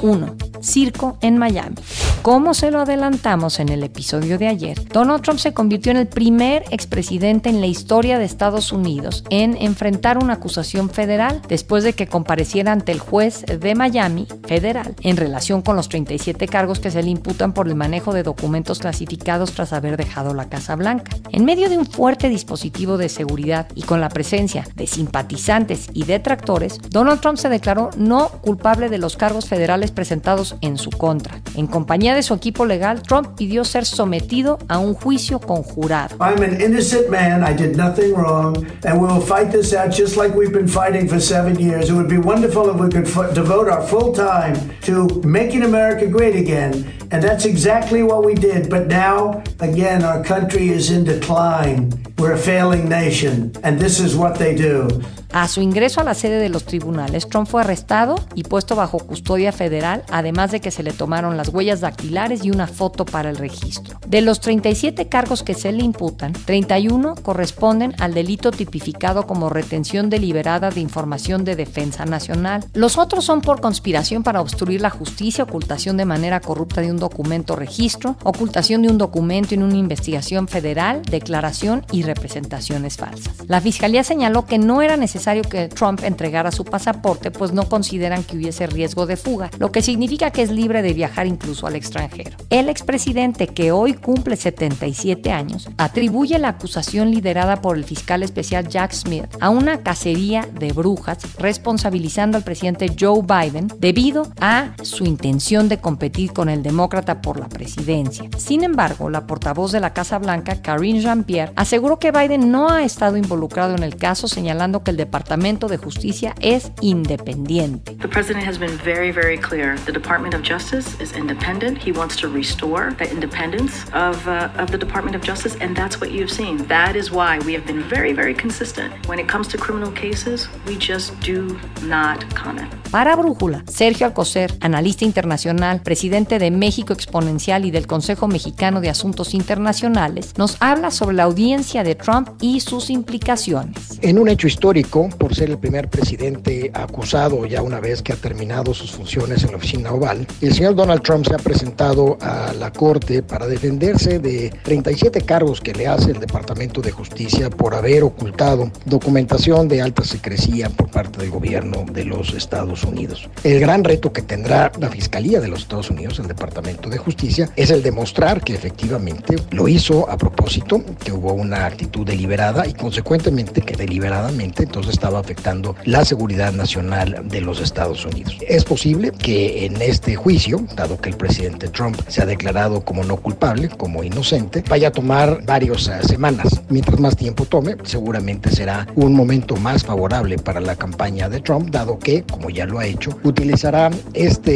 1. 0.00 0.36
Circo 0.60 1.18
en 1.20 1.38
Miami. 1.38 1.76
Como 2.22 2.54
se 2.54 2.72
lo 2.72 2.80
adelantamos 2.80 3.60
en 3.60 3.68
el 3.68 3.84
episodio 3.84 4.36
de 4.36 4.48
ayer, 4.48 4.88
Donald 4.88 5.22
Trump 5.22 5.38
se 5.38 5.54
convirtió 5.54 5.92
en 5.92 5.98
el 5.98 6.08
primer 6.08 6.64
expresidente 6.70 7.48
en 7.48 7.60
la 7.60 7.66
historia 7.66 8.18
de 8.18 8.24
Estados 8.24 8.72
Unidos 8.72 9.22
en 9.30 9.56
enfrentar 9.60 10.18
una 10.18 10.34
acusación 10.34 10.90
federal 10.90 11.40
después 11.48 11.84
de 11.84 11.92
que 11.92 12.08
compareciera 12.08 12.72
ante 12.72 12.90
el 12.90 12.98
juez 12.98 13.44
de 13.46 13.74
Miami 13.76 14.26
federal 14.46 14.96
en 15.02 15.16
relación 15.16 15.62
con 15.62 15.76
los 15.76 15.88
37 15.88 16.48
cargos 16.48 16.80
que 16.80 16.90
se 16.90 17.02
le 17.02 17.10
imputan 17.10 17.54
por 17.54 17.68
el 17.68 17.76
manejo 17.76 18.12
de 18.12 18.24
documentos 18.24 18.80
clasificados 18.80 19.52
tras 19.52 19.72
haber 19.72 19.96
dejado 19.96 20.34
la 20.34 20.48
Casa 20.48 20.74
Blanca. 20.74 21.16
En 21.30 21.44
medio 21.44 21.68
de 21.68 21.78
un 21.78 21.86
fuerte 21.86 22.28
dispositivo 22.28 22.96
de 22.96 23.08
seguridad 23.08 23.68
y 23.74 23.82
con 23.82 24.00
la 24.00 24.08
presencia 24.08 24.66
de 24.74 24.86
simpatizantes 24.86 25.88
y 25.92 26.04
detractores, 26.04 26.80
Donald 26.90 27.20
Trump 27.20 27.38
se 27.38 27.48
declaró 27.48 27.90
no 27.96 28.28
culpable 28.28 28.88
de 28.88 28.98
los 28.98 29.16
cargos 29.16 29.46
federales 29.46 29.85
presentados 29.90 30.56
en 30.60 30.78
su 30.78 30.90
contra. 30.90 31.40
En 31.54 31.66
compañía 31.66 32.14
de 32.14 32.22
su 32.22 32.34
equipo 32.34 32.66
legal, 32.66 33.02
Trump 33.02 33.36
pidió 33.36 33.64
ser 33.64 33.84
sometido 33.84 34.58
a 34.68 34.78
un 34.78 34.94
juicio 34.94 35.40
conjurado. 35.40 36.16
I'm 36.20 36.42
an 36.42 36.60
innocent 36.60 37.08
man. 37.10 37.42
I 37.42 37.54
did 37.54 37.76
nothing 37.76 38.14
wrong, 38.14 38.66
and 38.84 39.00
we 39.00 39.06
will 39.06 39.20
fight 39.20 39.50
this 39.50 39.72
out 39.74 39.90
just 39.90 40.16
like 40.16 40.34
we've 40.36 40.52
been 40.52 40.68
fighting 40.68 41.08
for 41.08 41.20
seven 41.20 41.58
years. 41.58 41.90
It 41.90 41.94
would 41.94 42.08
be 42.08 42.18
wonderful 42.18 42.70
if 42.70 42.76
we 42.80 42.88
could 42.88 43.06
devote 43.34 43.68
our 43.68 43.82
full 43.82 44.12
time 44.12 44.56
to 44.82 45.06
making 45.24 45.62
America 45.62 46.06
great 46.06 46.36
again, 46.36 46.84
and 47.10 47.22
that's 47.22 47.44
exactly 47.44 48.02
what 48.02 48.24
we 48.24 48.34
did. 48.34 48.68
But 48.68 48.86
now, 48.88 49.42
again, 49.60 50.04
our 50.04 50.22
country 50.22 50.68
is 50.68 50.90
in 50.90 51.04
decline. 51.04 51.92
We're 52.18 52.32
a 52.32 52.38
failing 52.38 52.88
nation, 52.88 53.52
and 53.62 53.78
this 53.78 54.00
is 54.00 54.16
what 54.16 54.38
they 54.38 54.54
do. 54.54 54.88
A 55.32 55.48
su 55.48 55.60
ingreso 55.60 56.00
a 56.00 56.04
la 56.04 56.14
sede 56.14 56.40
de 56.40 56.48
los 56.48 56.64
tribunales, 56.64 57.28
Trump 57.28 57.46
fue 57.46 57.60
arrestado 57.60 58.14
y 58.34 58.44
puesto 58.44 58.74
bajo 58.74 58.98
custodia 58.98 59.52
federal, 59.52 60.02
además 60.10 60.50
de 60.50 60.60
que 60.60 60.70
se 60.70 60.82
le 60.82 60.92
tomaron 60.92 61.36
las 61.36 61.48
huellas 61.48 61.82
dactilares 61.82 62.42
y 62.42 62.50
una 62.50 62.66
foto 62.66 63.04
para 63.04 63.28
el 63.28 63.36
registro. 63.36 64.00
De 64.06 64.22
los 64.22 64.40
37 64.40 65.08
cargos 65.08 65.42
que 65.42 65.52
se 65.52 65.72
le 65.72 65.82
imputan, 65.82 66.32
31 66.32 67.16
corresponden 67.16 67.94
al 67.98 68.14
delito 68.14 68.50
tipificado 68.50 69.26
como 69.26 69.50
retención 69.50 70.08
deliberada 70.08 70.70
de 70.70 70.80
información 70.80 71.44
de 71.44 71.54
defensa 71.54 72.06
nacional. 72.06 72.64
Los 72.72 72.96
otros 72.96 73.24
son 73.26 73.42
por 73.42 73.60
conspiración 73.60 74.22
para 74.22 74.40
obstruir 74.40 74.80
la 74.80 74.90
justicia, 74.90 75.44
ocultación 75.44 75.98
de 75.98 76.06
manera 76.06 76.40
corrupta 76.40 76.80
de 76.80 76.90
un 76.90 76.98
documento 76.98 77.56
registro, 77.56 78.16
ocultación 78.22 78.80
de 78.80 78.88
un 78.88 78.96
documento 78.96 79.54
en 79.54 79.64
una 79.64 79.76
investigación 79.76 80.48
federal, 80.48 81.02
declaración 81.02 81.84
y 81.92 82.05
representaciones 82.06 82.96
falsas. 82.96 83.34
La 83.48 83.60
fiscalía 83.60 84.04
señaló 84.04 84.46
que 84.46 84.58
no 84.58 84.82
era 84.82 84.96
necesario 84.96 85.42
que 85.42 85.68
Trump 85.68 86.02
entregara 86.02 86.52
su 86.52 86.64
pasaporte, 86.64 87.30
pues 87.30 87.52
no 87.52 87.68
consideran 87.68 88.24
que 88.24 88.36
hubiese 88.36 88.66
riesgo 88.66 89.06
de 89.06 89.16
fuga, 89.16 89.50
lo 89.58 89.72
que 89.72 89.82
significa 89.82 90.30
que 90.30 90.42
es 90.42 90.50
libre 90.50 90.82
de 90.82 90.94
viajar 90.94 91.26
incluso 91.26 91.66
al 91.66 91.76
extranjero. 91.76 92.36
El 92.50 92.68
expresidente, 92.68 93.48
que 93.48 93.72
hoy 93.72 93.94
cumple 93.94 94.36
77 94.36 95.30
años, 95.32 95.68
atribuye 95.76 96.38
la 96.38 96.48
acusación 96.48 97.10
liderada 97.10 97.60
por 97.60 97.76
el 97.76 97.84
fiscal 97.84 98.22
especial 98.22 98.68
Jack 98.68 98.92
Smith 98.92 99.26
a 99.40 99.50
una 99.50 99.82
cacería 99.82 100.48
de 100.58 100.72
brujas, 100.72 101.18
responsabilizando 101.38 102.36
al 102.36 102.44
presidente 102.44 102.94
Joe 102.98 103.22
Biden 103.22 103.68
debido 103.78 104.28
a 104.40 104.72
su 104.82 105.04
intención 105.04 105.68
de 105.68 105.78
competir 105.78 106.32
con 106.32 106.48
el 106.48 106.62
demócrata 106.62 107.20
por 107.20 107.38
la 107.38 107.48
presidencia. 107.48 108.28
Sin 108.36 108.62
embargo, 108.62 109.10
la 109.10 109.26
portavoz 109.26 109.72
de 109.72 109.80
la 109.80 109.92
Casa 109.92 110.18
Blanca, 110.18 110.62
Karine 110.62 111.00
Jean-Pierre, 111.00 111.52
aseguró 111.56 111.95
que 111.98 112.12
Biden 112.12 112.50
no 112.50 112.70
ha 112.70 112.84
estado 112.84 113.16
involucrado 113.16 113.74
en 113.74 113.82
el 113.82 113.96
caso, 113.96 114.28
señalando 114.28 114.82
que 114.82 114.90
el 114.90 114.96
Departamento 114.96 115.68
de 115.68 115.76
Justicia 115.76 116.34
es 116.40 116.72
independiente. 116.80 117.94
The 118.00 118.08
president 118.08 118.46
has 118.46 118.58
been 118.58 118.78
very, 118.84 119.12
very 119.12 119.38
clear. 119.38 119.76
The 119.86 119.92
Department 119.92 120.34
of 120.34 120.42
Justice 120.42 121.00
is 121.00 121.12
independent. 121.16 121.78
He 121.78 121.92
wants 121.92 122.16
to 122.16 122.28
restore 122.28 122.94
the 122.98 123.10
independence 123.10 123.84
of, 123.92 124.26
uh, 124.26 124.48
of 124.58 124.70
the 124.70 124.78
Department 124.78 125.16
of 125.16 125.22
Justice, 125.22 125.56
and 125.60 125.76
that's 125.76 126.00
what 126.00 126.10
you've 126.10 126.32
seen. 126.32 126.66
That 126.68 126.96
is 126.96 127.10
why 127.10 127.38
we 127.46 127.54
have 127.54 127.66
been 127.66 127.82
very, 127.88 128.12
very 128.12 128.34
consistent. 128.34 128.92
When 129.06 129.18
it 129.18 129.28
comes 129.28 129.48
to 129.48 129.58
criminal 129.58 129.92
cases, 129.92 130.48
we 130.66 130.76
just 130.78 131.18
do 131.20 131.56
not 131.82 132.24
comment. 132.34 132.72
Para 132.90 133.16
Brújula, 133.16 133.64
Sergio 133.66 134.06
Alcocer, 134.06 134.56
analista 134.60 135.04
internacional, 135.04 135.82
presidente 135.82 136.38
de 136.38 136.50
México 136.50 136.92
Exponencial 136.92 137.64
y 137.64 137.70
del 137.70 137.86
Consejo 137.86 138.28
Mexicano 138.28 138.80
de 138.80 138.90
Asuntos 138.90 139.34
Internacionales, 139.34 140.34
nos 140.36 140.56
habla 140.60 140.90
sobre 140.90 141.16
la 141.16 141.24
audiencia 141.24 141.82
de 141.86 141.94
Trump 141.94 142.28
y 142.40 142.60
sus 142.60 142.90
implicaciones. 142.90 143.98
En 144.02 144.18
un 144.18 144.28
hecho 144.28 144.46
histórico, 144.46 145.08
por 145.18 145.34
ser 145.34 145.50
el 145.50 145.58
primer 145.58 145.88
presidente 145.88 146.70
acusado 146.74 147.46
ya 147.46 147.62
una 147.62 147.80
vez 147.80 148.02
que 148.02 148.12
ha 148.12 148.16
terminado 148.16 148.74
sus 148.74 148.92
funciones 148.92 149.44
en 149.44 149.52
la 149.52 149.56
oficina 149.56 149.92
oval. 149.92 150.26
El 150.40 150.52
señor 150.52 150.74
Donald 150.74 151.02
Trump 151.02 151.26
se 151.26 151.34
ha 151.34 151.38
presentado 151.38 152.18
a 152.20 152.52
la 152.52 152.72
Corte 152.72 153.22
para 153.22 153.46
defenderse 153.46 154.18
de 154.18 154.50
37 154.62 155.20
cargos 155.22 155.60
que 155.60 155.72
le 155.72 155.86
hace 155.86 156.10
el 156.10 156.20
Departamento 156.20 156.80
de 156.80 156.90
Justicia 156.90 157.48
por 157.50 157.74
haber 157.74 158.02
ocultado 158.02 158.70
documentación 158.84 159.68
de 159.68 159.80
alta 159.80 160.04
secrecía 160.04 160.68
por 160.68 160.90
parte 160.90 161.20
del 161.20 161.30
gobierno 161.30 161.84
de 161.90 162.04
los 162.04 162.34
Estados 162.34 162.84
Unidos. 162.84 163.28
El 163.44 163.60
gran 163.60 163.84
reto 163.84 164.12
que 164.12 164.22
tendrá 164.22 164.72
la 164.78 164.88
Fiscalía 164.88 165.40
de 165.40 165.48
los 165.48 165.60
Estados 165.60 165.90
Unidos, 165.90 166.18
el 166.18 166.26
Departamento 166.26 166.90
de 166.90 166.98
Justicia, 166.98 167.48
es 167.56 167.70
el 167.70 167.82
demostrar 167.82 168.42
que 168.42 168.54
efectivamente 168.54 169.36
lo 169.50 169.68
hizo 169.68 170.08
a 170.10 170.16
propósito, 170.16 170.82
que 171.04 171.12
hubo 171.12 171.32
una 171.32 171.66
actitud 171.76 172.06
deliberada 172.06 172.66
y 172.66 172.72
consecuentemente 172.72 173.60
que 173.60 173.76
deliberadamente 173.76 174.62
entonces 174.62 174.94
estaba 174.94 175.18
afectando 175.18 175.76
la 175.84 176.06
seguridad 176.06 176.52
nacional 176.52 177.22
de 177.24 177.40
los 177.42 177.60
Estados 177.60 178.04
Unidos. 178.06 178.38
Es 178.48 178.64
posible 178.64 179.12
que 179.12 179.66
en 179.66 179.82
este 179.82 180.16
juicio, 180.16 180.64
dado 180.74 180.98
que 180.98 181.10
el 181.10 181.16
presidente 181.16 181.68
Trump 181.68 182.00
se 182.08 182.22
ha 182.22 182.26
declarado 182.26 182.80
como 182.80 183.04
no 183.04 183.18
culpable, 183.18 183.68
como 183.68 184.02
inocente, 184.02 184.64
vaya 184.70 184.88
a 184.88 184.92
tomar 184.92 185.44
varias 185.44 185.90
semanas. 186.02 186.62
Mientras 186.70 186.98
más 186.98 187.14
tiempo 187.14 187.44
tome, 187.44 187.76
seguramente 187.84 188.50
será 188.50 188.86
un 188.94 189.14
momento 189.14 189.54
más 189.56 189.84
favorable 189.84 190.38
para 190.38 190.60
la 190.60 190.76
campaña 190.76 191.28
de 191.28 191.40
Trump, 191.40 191.70
dado 191.70 191.98
que, 191.98 192.22
como 192.22 192.48
ya 192.48 192.64
lo 192.64 192.78
ha 192.78 192.86
hecho, 192.86 193.10
utilizará 193.22 193.90
esta 194.14 194.46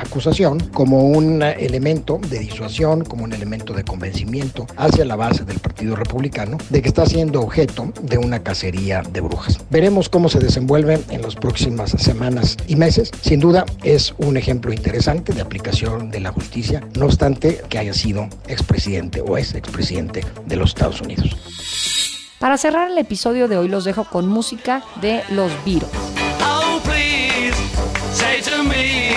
acusación 0.00 0.60
como 0.72 1.04
un 1.04 1.42
elemento 1.42 2.18
de 2.30 2.38
disuasión, 2.38 3.04
como 3.04 3.24
un 3.24 3.34
elemento 3.34 3.74
de 3.74 3.84
convencimiento 3.84 4.66
hacia 4.76 5.04
la 5.04 5.16
base 5.16 5.44
del 5.44 5.58
Partido 5.58 5.94
Republicano 5.96 6.56
de 6.70 6.82
que 6.82 6.88
está 6.88 7.04
siendo 7.06 7.40
objeto 7.40 7.92
de 8.02 8.18
una 8.18 8.42
cacería 8.42 9.02
de 9.02 9.20
brujas. 9.20 9.58
Veremos 9.70 10.08
cómo 10.08 10.28
se 10.28 10.38
desenvuelve 10.38 11.00
en 11.10 11.22
las 11.22 11.34
próximas 11.34 11.90
semanas 11.90 12.56
y 12.66 12.76
meses. 12.76 13.10
Sin 13.20 13.40
duda 13.40 13.66
es 13.82 14.14
un 14.18 14.36
ejemplo 14.36 14.72
interesante 14.72 15.32
de 15.32 15.42
aplicación 15.42 16.10
de 16.10 16.20
la 16.20 16.32
justicia, 16.32 16.82
no 16.96 17.06
obstante 17.06 17.60
que 17.68 17.78
haya 17.78 17.92
sido 17.92 18.28
expresidente 18.48 19.20
o 19.20 19.36
es 19.36 19.54
expresidente 19.54 20.24
de 20.46 20.56
los 20.56 20.70
Estados 20.70 21.00
Unidos. 21.00 21.36
Para 22.38 22.56
cerrar 22.56 22.90
el 22.90 22.96
episodio 22.96 23.48
de 23.48 23.58
hoy 23.58 23.68
los 23.68 23.84
dejo 23.84 24.04
con 24.04 24.26
música 24.26 24.82
de 25.02 25.22
Los 25.30 25.52
Beatles. 25.64 25.90
Oh, 26.42 26.80
please, 26.82 27.54
say 28.14 28.40
to 28.40 28.62
me, 28.62 29.09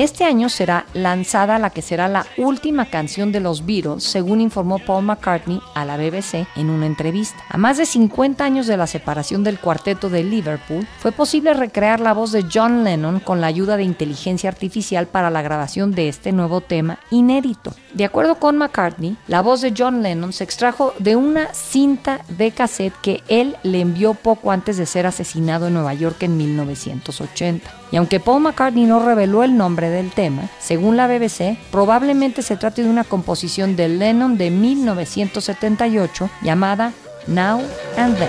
Este 0.00 0.24
año 0.24 0.48
será 0.48 0.86
lanzada 0.94 1.58
la 1.58 1.68
que 1.68 1.82
será 1.82 2.08
la 2.08 2.24
última 2.38 2.86
canción 2.86 3.32
de 3.32 3.40
los 3.40 3.66
Beatles, 3.66 4.02
según 4.02 4.40
informó 4.40 4.78
Paul 4.78 5.04
McCartney 5.04 5.60
a 5.74 5.84
la 5.84 5.98
BBC 5.98 6.46
en 6.56 6.70
una 6.70 6.86
entrevista. 6.86 7.36
A 7.50 7.58
más 7.58 7.76
de 7.76 7.84
50 7.84 8.42
años 8.42 8.66
de 8.66 8.78
la 8.78 8.86
separación 8.86 9.44
del 9.44 9.58
cuarteto 9.58 10.08
de 10.08 10.24
Liverpool, 10.24 10.88
fue 11.00 11.12
posible 11.12 11.52
recrear 11.52 12.00
la 12.00 12.14
voz 12.14 12.32
de 12.32 12.46
John 12.50 12.82
Lennon 12.82 13.20
con 13.20 13.42
la 13.42 13.48
ayuda 13.48 13.76
de 13.76 13.82
inteligencia 13.82 14.48
artificial 14.48 15.06
para 15.06 15.28
la 15.28 15.42
grabación 15.42 15.92
de 15.92 16.08
este 16.08 16.32
nuevo 16.32 16.62
tema 16.62 16.98
inédito. 17.10 17.74
De 17.92 18.06
acuerdo 18.06 18.36
con 18.36 18.56
McCartney, 18.56 19.18
la 19.26 19.42
voz 19.42 19.60
de 19.60 19.74
John 19.76 20.02
Lennon 20.02 20.32
se 20.32 20.44
extrajo 20.44 20.94
de 20.98 21.16
una 21.16 21.52
cinta 21.52 22.22
de 22.38 22.52
cassette 22.52 22.94
que 23.02 23.22
él 23.28 23.54
le 23.64 23.82
envió 23.82 24.14
poco 24.14 24.50
antes 24.50 24.78
de 24.78 24.86
ser 24.86 25.04
asesinado 25.04 25.66
en 25.66 25.74
Nueva 25.74 25.92
York 25.92 26.22
en 26.22 26.38
1980. 26.38 27.79
Y 27.92 27.96
aunque 27.96 28.20
Paul 28.20 28.42
McCartney 28.42 28.84
no 28.84 29.04
reveló 29.04 29.42
el 29.42 29.56
nombre 29.56 29.90
del 29.90 30.10
tema, 30.10 30.48
según 30.60 30.96
la 30.96 31.06
BBC, 31.06 31.58
probablemente 31.70 32.42
se 32.42 32.56
trate 32.56 32.82
de 32.82 32.90
una 32.90 33.04
composición 33.04 33.76
de 33.76 33.88
Lennon 33.88 34.38
de 34.38 34.50
1978 34.50 36.30
llamada 36.42 36.92
Now 37.26 37.62
and 37.96 38.16
Then. 38.16 38.28